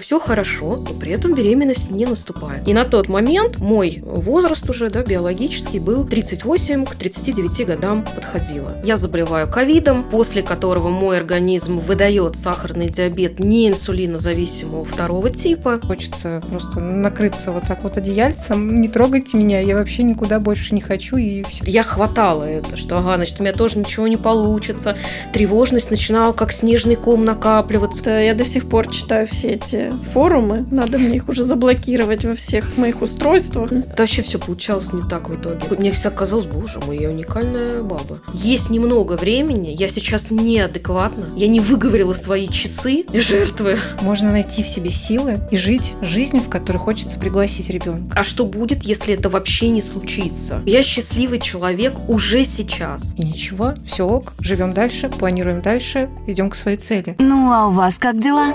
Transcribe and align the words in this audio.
Все 0.00 0.18
хорошо, 0.18 0.76
но 0.76 0.94
при 0.94 1.12
этом 1.12 1.34
беременность 1.34 1.90
не 1.90 2.06
наступает. 2.06 2.66
И 2.66 2.72
на 2.72 2.84
тот 2.84 3.08
момент 3.08 3.60
мой 3.60 4.02
возраст 4.02 4.68
уже, 4.70 4.88
да, 4.88 5.02
биологический 5.02 5.78
был 5.78 6.04
38 6.04 6.86
к 6.86 6.94
39 6.94 7.66
годам 7.66 8.04
подходило. 8.04 8.80
Я 8.82 8.96
заболеваю 8.96 9.48
ковидом, 9.48 10.02
после 10.04 10.42
которого 10.42 10.88
мой 10.88 11.18
организм 11.18 11.78
выдает 11.78 12.36
сахарный 12.36 12.88
диабет 12.88 13.40
не 13.40 13.68
инсулинозависимого 13.68 14.84
второго 14.84 15.28
типа. 15.30 15.80
Хочется 15.82 16.42
просто 16.50 16.80
накрыться 16.80 17.52
вот 17.52 17.64
так 17.66 17.82
вот 17.82 17.96
одеяльцем, 17.96 18.80
не 18.80 18.88
трогайте 18.88 19.36
меня, 19.36 19.60
я 19.60 19.76
вообще 19.76 20.02
никуда 20.02 20.40
больше 20.40 20.74
не 20.74 20.80
хочу 20.80 21.16
и 21.16 21.42
все. 21.42 21.64
Я 21.66 21.82
хватала 21.82 22.44
это, 22.44 22.76
что 22.76 22.98
ага, 22.98 23.16
значит, 23.16 23.38
у 23.38 23.42
меня 23.42 23.52
тоже 23.52 23.78
ничего 23.78 24.08
не 24.08 24.16
получится. 24.16 24.96
Тревожность 25.32 25.90
начинала 25.90 26.32
как 26.32 26.52
снежный 26.52 26.96
ком 26.96 27.24
накапливаться. 27.24 28.10
Я 28.10 28.34
до 28.34 28.44
сих 28.44 28.68
пор 28.68 28.90
читаю 28.90 29.26
все 29.26 29.48
эти 29.48 29.89
форумы, 30.12 30.66
надо 30.70 30.98
мне 30.98 31.16
их 31.16 31.28
уже 31.28 31.44
заблокировать 31.44 32.24
во 32.24 32.34
всех 32.34 32.76
моих 32.76 33.02
устройствах. 33.02 33.72
Это 33.72 34.02
вообще 34.02 34.22
все 34.22 34.38
получалось 34.38 34.92
не 34.92 35.02
так 35.02 35.28
в 35.28 35.40
итоге. 35.40 35.60
Мне 35.78 35.90
всегда 35.92 36.10
казалось, 36.10 36.46
боже 36.46 36.80
мой, 36.86 36.98
я 36.98 37.10
уникальная 37.10 37.82
баба. 37.82 38.18
Есть 38.32 38.70
немного 38.70 39.14
времени, 39.14 39.68
я 39.68 39.88
сейчас 39.88 40.30
неадекватна, 40.30 41.26
я 41.36 41.48
не 41.48 41.60
выговорила 41.60 42.12
свои 42.12 42.48
часы 42.48 43.04
и 43.12 43.20
жертвы. 43.20 43.78
Можно 44.02 44.30
найти 44.30 44.62
в 44.62 44.68
себе 44.68 44.90
силы 44.90 45.38
и 45.50 45.56
жить 45.56 45.94
жизнью, 46.00 46.42
в 46.42 46.48
которой 46.48 46.78
хочется 46.78 47.18
пригласить 47.18 47.70
ребенка. 47.70 48.18
А 48.18 48.24
что 48.24 48.46
будет, 48.46 48.82
если 48.82 49.14
это 49.14 49.28
вообще 49.28 49.68
не 49.68 49.82
случится? 49.82 50.62
Я 50.66 50.82
счастливый 50.82 51.38
человек 51.38 51.94
уже 52.08 52.44
сейчас. 52.44 53.14
И 53.16 53.24
ничего, 53.24 53.74
все 53.86 54.06
ок, 54.06 54.32
живем 54.40 54.72
дальше, 54.72 55.08
планируем 55.08 55.62
дальше, 55.62 56.08
идем 56.26 56.50
к 56.50 56.56
своей 56.56 56.76
цели. 56.76 57.16
Ну 57.18 57.52
а 57.52 57.68
у 57.68 57.72
вас 57.72 57.96
как 57.98 58.20
дела? 58.20 58.54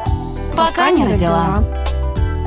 Пока 0.55 0.89
не 0.89 1.03
родила. 1.25 1.55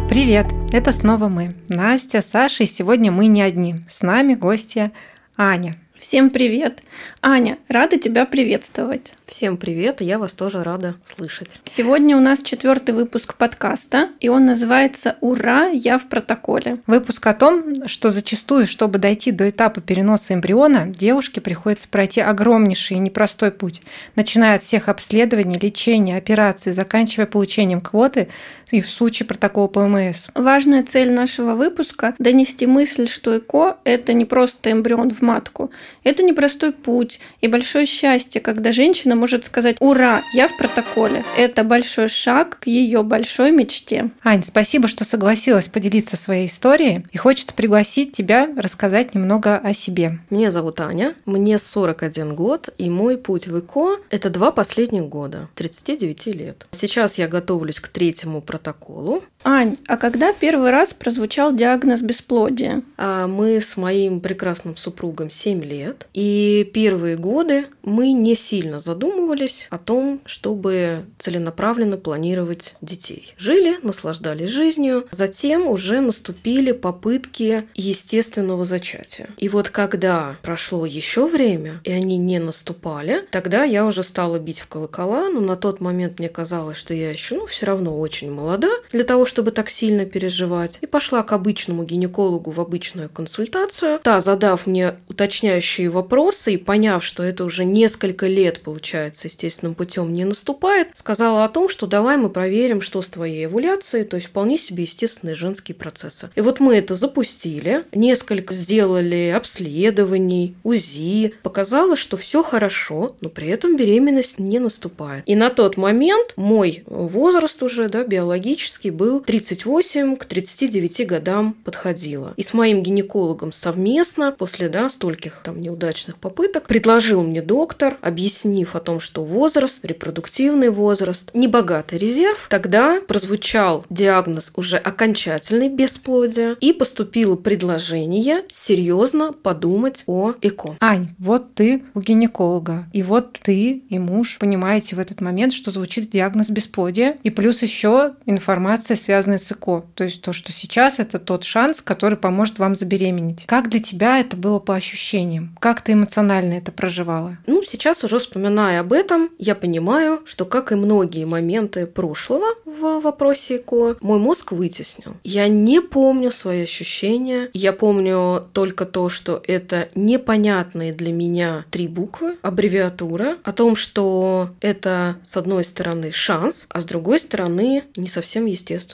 Привет, 0.08 0.46
это 0.72 0.92
снова 0.92 1.28
мы, 1.28 1.54
Настя, 1.68 2.20
Саша, 2.20 2.62
и 2.62 2.66
сегодня 2.66 3.10
мы 3.10 3.26
не 3.26 3.42
одни. 3.42 3.76
С 3.88 4.02
нами 4.02 4.34
гостья 4.34 4.92
Аня. 5.36 5.74
Всем 5.98 6.30
привет! 6.30 6.80
Аня, 7.22 7.58
рада 7.68 7.98
тебя 7.98 8.24
приветствовать. 8.24 9.14
Всем 9.26 9.56
привет, 9.56 10.00
я 10.00 10.20
вас 10.20 10.34
тоже 10.34 10.62
рада 10.62 10.94
слышать. 11.04 11.50
Сегодня 11.64 12.16
у 12.16 12.20
нас 12.20 12.40
четвертый 12.40 12.94
выпуск 12.94 13.34
подкаста, 13.34 14.10
и 14.20 14.28
он 14.28 14.46
называется 14.46 15.16
«Ура, 15.20 15.66
я 15.66 15.98
в 15.98 16.08
протоколе». 16.08 16.78
Выпуск 16.86 17.26
о 17.26 17.32
том, 17.32 17.88
что 17.88 18.10
зачастую, 18.10 18.68
чтобы 18.68 19.00
дойти 19.00 19.32
до 19.32 19.50
этапа 19.50 19.80
переноса 19.80 20.34
эмбриона, 20.34 20.86
девушке 20.86 21.40
приходится 21.40 21.88
пройти 21.88 22.20
огромнейший 22.20 22.96
и 22.96 23.00
непростой 23.00 23.50
путь, 23.50 23.82
начиная 24.14 24.54
от 24.54 24.62
всех 24.62 24.88
обследований, 24.88 25.58
лечения, 25.60 26.16
операций, 26.16 26.72
заканчивая 26.72 27.26
получением 27.26 27.80
квоты 27.80 28.28
и 28.70 28.80
в 28.80 28.88
случае 28.88 29.26
протокола 29.26 29.66
ПМС. 29.66 30.28
Важная 30.34 30.84
цель 30.84 31.10
нашего 31.10 31.54
выпуска– 31.54 32.14
донести 32.20 32.66
мысль, 32.66 33.08
что 33.08 33.36
ЭКО– 33.36 33.78
это 33.84 34.12
не 34.12 34.24
просто 34.24 34.70
эмбрион 34.70 35.10
в 35.10 35.22
матку, 35.22 35.72
это 36.04 36.22
непростой 36.22 36.72
путь 36.72 37.20
и 37.40 37.48
большое 37.48 37.86
счастье, 37.86 38.40
когда 38.40 38.72
женщина 38.72 39.14
может 39.14 39.44
сказать 39.44 39.76
«Ура, 39.80 40.22
я 40.32 40.48
в 40.48 40.56
протоколе». 40.56 41.24
Это 41.36 41.64
большой 41.64 42.08
шаг 42.08 42.58
к 42.60 42.66
ее 42.66 43.02
большой 43.02 43.50
мечте. 43.50 44.10
Ань, 44.24 44.44
спасибо, 44.44 44.88
что 44.88 45.04
согласилась 45.04 45.68
поделиться 45.68 46.16
своей 46.16 46.46
историей. 46.46 47.04
И 47.12 47.18
хочется 47.18 47.54
пригласить 47.54 48.12
тебя 48.12 48.48
рассказать 48.56 49.14
немного 49.14 49.56
о 49.56 49.72
себе. 49.72 50.18
Меня 50.30 50.50
зовут 50.50 50.80
Аня, 50.80 51.14
мне 51.26 51.58
41 51.58 52.34
год, 52.34 52.70
и 52.78 52.88
мой 52.90 53.18
путь 53.18 53.48
в 53.48 53.58
ЭКО– 53.58 53.98
это 54.10 54.30
два 54.30 54.50
последних 54.50 55.04
года, 55.04 55.48
39 55.54 56.26
лет. 56.26 56.66
Сейчас 56.70 57.18
я 57.18 57.28
готовлюсь 57.28 57.80
к 57.80 57.88
третьему 57.88 58.40
протоколу. 58.40 59.24
Ань, 59.50 59.78
а 59.86 59.96
когда 59.96 60.34
первый 60.34 60.70
раз 60.70 60.92
прозвучал 60.92 61.54
диагноз 61.54 62.02
бесплодия? 62.02 62.82
А 62.98 63.26
мы 63.26 63.60
с 63.60 63.78
моим 63.78 64.20
прекрасным 64.20 64.76
супругом 64.76 65.30
7 65.30 65.64
лет, 65.64 66.06
и 66.12 66.70
первые 66.74 67.16
годы 67.16 67.64
мы 67.82 68.12
не 68.12 68.34
сильно 68.34 68.78
задумывались 68.78 69.66
о 69.70 69.78
том, 69.78 70.20
чтобы 70.26 71.06
целенаправленно 71.18 71.96
планировать 71.96 72.76
детей. 72.82 73.34
Жили, 73.38 73.78
наслаждались 73.82 74.50
жизнью, 74.50 75.06
затем 75.12 75.66
уже 75.66 76.02
наступили 76.02 76.72
попытки 76.72 77.66
естественного 77.74 78.66
зачатия. 78.66 79.30
И 79.38 79.48
вот 79.48 79.70
когда 79.70 80.36
прошло 80.42 80.84
еще 80.84 81.26
время, 81.26 81.80
и 81.84 81.90
они 81.90 82.18
не 82.18 82.38
наступали, 82.38 83.24
тогда 83.30 83.64
я 83.64 83.86
уже 83.86 84.02
стала 84.02 84.38
бить 84.38 84.60
в 84.60 84.66
колокола, 84.66 85.26
но 85.28 85.40
на 85.40 85.56
тот 85.56 85.80
момент 85.80 86.18
мне 86.18 86.28
казалось, 86.28 86.76
что 86.76 86.92
я 86.92 87.08
еще, 87.08 87.36
ну, 87.36 87.46
все 87.46 87.64
равно 87.64 87.98
очень 87.98 88.30
молода 88.30 88.68
для 88.92 89.04
того, 89.04 89.24
чтобы 89.24 89.37
так 89.42 89.70
сильно 89.70 90.04
переживать. 90.04 90.78
И 90.80 90.86
пошла 90.86 91.22
к 91.22 91.32
обычному 91.32 91.84
гинекологу 91.84 92.50
в 92.50 92.60
обычную 92.60 93.08
консультацию. 93.08 94.00
Та, 94.02 94.20
задав 94.20 94.66
мне 94.66 94.96
уточняющие 95.08 95.88
вопросы 95.88 96.54
и 96.54 96.56
поняв, 96.56 97.04
что 97.04 97.22
это 97.22 97.44
уже 97.44 97.64
несколько 97.64 98.26
лет, 98.26 98.60
получается, 98.60 99.28
естественным 99.28 99.74
путем 99.74 100.12
не 100.12 100.24
наступает, 100.24 100.88
сказала 100.94 101.44
о 101.44 101.48
том, 101.48 101.68
что 101.68 101.86
давай 101.86 102.16
мы 102.16 102.28
проверим, 102.28 102.80
что 102.80 103.02
с 103.02 103.10
твоей 103.10 103.46
овуляцией, 103.46 104.04
то 104.04 104.16
есть 104.16 104.28
вполне 104.28 104.58
себе 104.58 104.82
естественные 104.84 105.34
женские 105.34 105.74
процессы. 105.74 106.30
И 106.34 106.40
вот 106.40 106.60
мы 106.60 106.76
это 106.76 106.94
запустили, 106.94 107.84
несколько 107.92 108.54
сделали 108.54 109.32
обследований, 109.34 110.56
УЗИ, 110.62 111.34
показалось, 111.42 111.98
что 111.98 112.16
все 112.16 112.42
хорошо, 112.42 113.16
но 113.20 113.28
при 113.28 113.48
этом 113.48 113.76
беременность 113.76 114.38
не 114.38 114.58
наступает. 114.58 115.24
И 115.26 115.34
на 115.34 115.50
тот 115.50 115.76
момент 115.76 116.34
мой 116.36 116.82
возраст 116.86 117.62
уже, 117.62 117.88
да, 117.88 118.04
биологический 118.04 118.90
был 118.90 119.17
38 119.20 120.16
к 120.16 120.24
39 120.24 121.06
годам 121.06 121.54
подходило. 121.64 122.34
И 122.36 122.42
с 122.42 122.54
моим 122.54 122.82
гинекологом 122.82 123.52
совместно, 123.52 124.32
после, 124.32 124.68
да, 124.68 124.88
стольких 124.88 125.40
там 125.42 125.60
неудачных 125.60 126.16
попыток, 126.16 126.66
предложил 126.66 127.22
мне 127.22 127.42
доктор, 127.42 127.96
объяснив 128.00 128.74
о 128.76 128.80
том, 128.80 129.00
что 129.00 129.24
возраст, 129.24 129.84
репродуктивный 129.84 130.70
возраст, 130.70 131.30
небогатый 131.34 131.98
резерв, 131.98 132.46
тогда 132.48 133.00
прозвучал 133.00 133.84
диагноз 133.90 134.52
уже 134.56 134.76
окончательный 134.76 135.68
бесплодия, 135.68 136.56
и 136.60 136.72
поступило 136.72 137.36
предложение 137.36 138.44
серьезно 138.50 139.32
подумать 139.32 140.04
о 140.06 140.34
ЭКО. 140.40 140.76
Ань, 140.80 141.14
вот 141.18 141.54
ты 141.54 141.82
у 141.94 142.00
гинеколога, 142.00 142.86
и 142.92 143.02
вот 143.02 143.38
ты 143.42 143.82
и 143.88 143.98
муж 143.98 144.38
понимаете 144.38 144.96
в 144.96 144.98
этот 144.98 145.20
момент, 145.20 145.52
что 145.52 145.70
звучит 145.70 146.10
диагноз 146.10 146.50
бесплодия, 146.50 147.18
и 147.22 147.30
плюс 147.30 147.62
еще 147.62 148.14
информация, 148.26 148.96
связанная 149.08 149.38
с 149.38 149.50
ЭКО. 149.50 149.86
То 149.94 150.04
есть 150.04 150.20
то, 150.20 150.34
что 150.34 150.52
сейчас 150.52 150.98
это 150.98 151.18
тот 151.18 151.42
шанс, 151.42 151.80
который 151.80 152.18
поможет 152.18 152.58
вам 152.58 152.74
забеременеть. 152.74 153.44
Как 153.46 153.70
для 153.70 153.80
тебя 153.80 154.20
это 154.20 154.36
было 154.36 154.58
по 154.58 154.74
ощущениям? 154.74 155.56
Как 155.60 155.80
ты 155.80 155.92
эмоционально 155.92 156.52
это 156.52 156.72
проживала? 156.72 157.38
Ну, 157.46 157.62
сейчас 157.62 158.04
уже 158.04 158.18
вспоминая 158.18 158.80
об 158.80 158.92
этом, 158.92 159.30
я 159.38 159.54
понимаю, 159.54 160.20
что, 160.26 160.44
как 160.44 160.72
и 160.72 160.74
многие 160.74 161.24
моменты 161.24 161.86
прошлого 161.86 162.48
в 162.66 163.00
вопросе 163.00 163.56
ЭКО, 163.56 163.96
мой 164.02 164.18
мозг 164.18 164.52
вытеснил. 164.52 165.14
Я 165.24 165.48
не 165.48 165.80
помню 165.80 166.30
свои 166.30 166.64
ощущения. 166.64 167.48
Я 167.54 167.72
помню 167.72 168.46
только 168.52 168.84
то, 168.84 169.08
что 169.08 169.42
это 169.46 169.88
непонятные 169.94 170.92
для 170.92 171.14
меня 171.14 171.64
три 171.70 171.88
буквы, 171.88 172.36
аббревиатура, 172.42 173.38
о 173.42 173.52
том, 173.52 173.74
что 173.74 174.50
это, 174.60 175.16
с 175.22 175.34
одной 175.38 175.64
стороны, 175.64 176.12
шанс, 176.12 176.66
а 176.68 176.82
с 176.82 176.84
другой 176.84 177.18
стороны, 177.18 177.84
не 177.96 178.06
совсем 178.06 178.44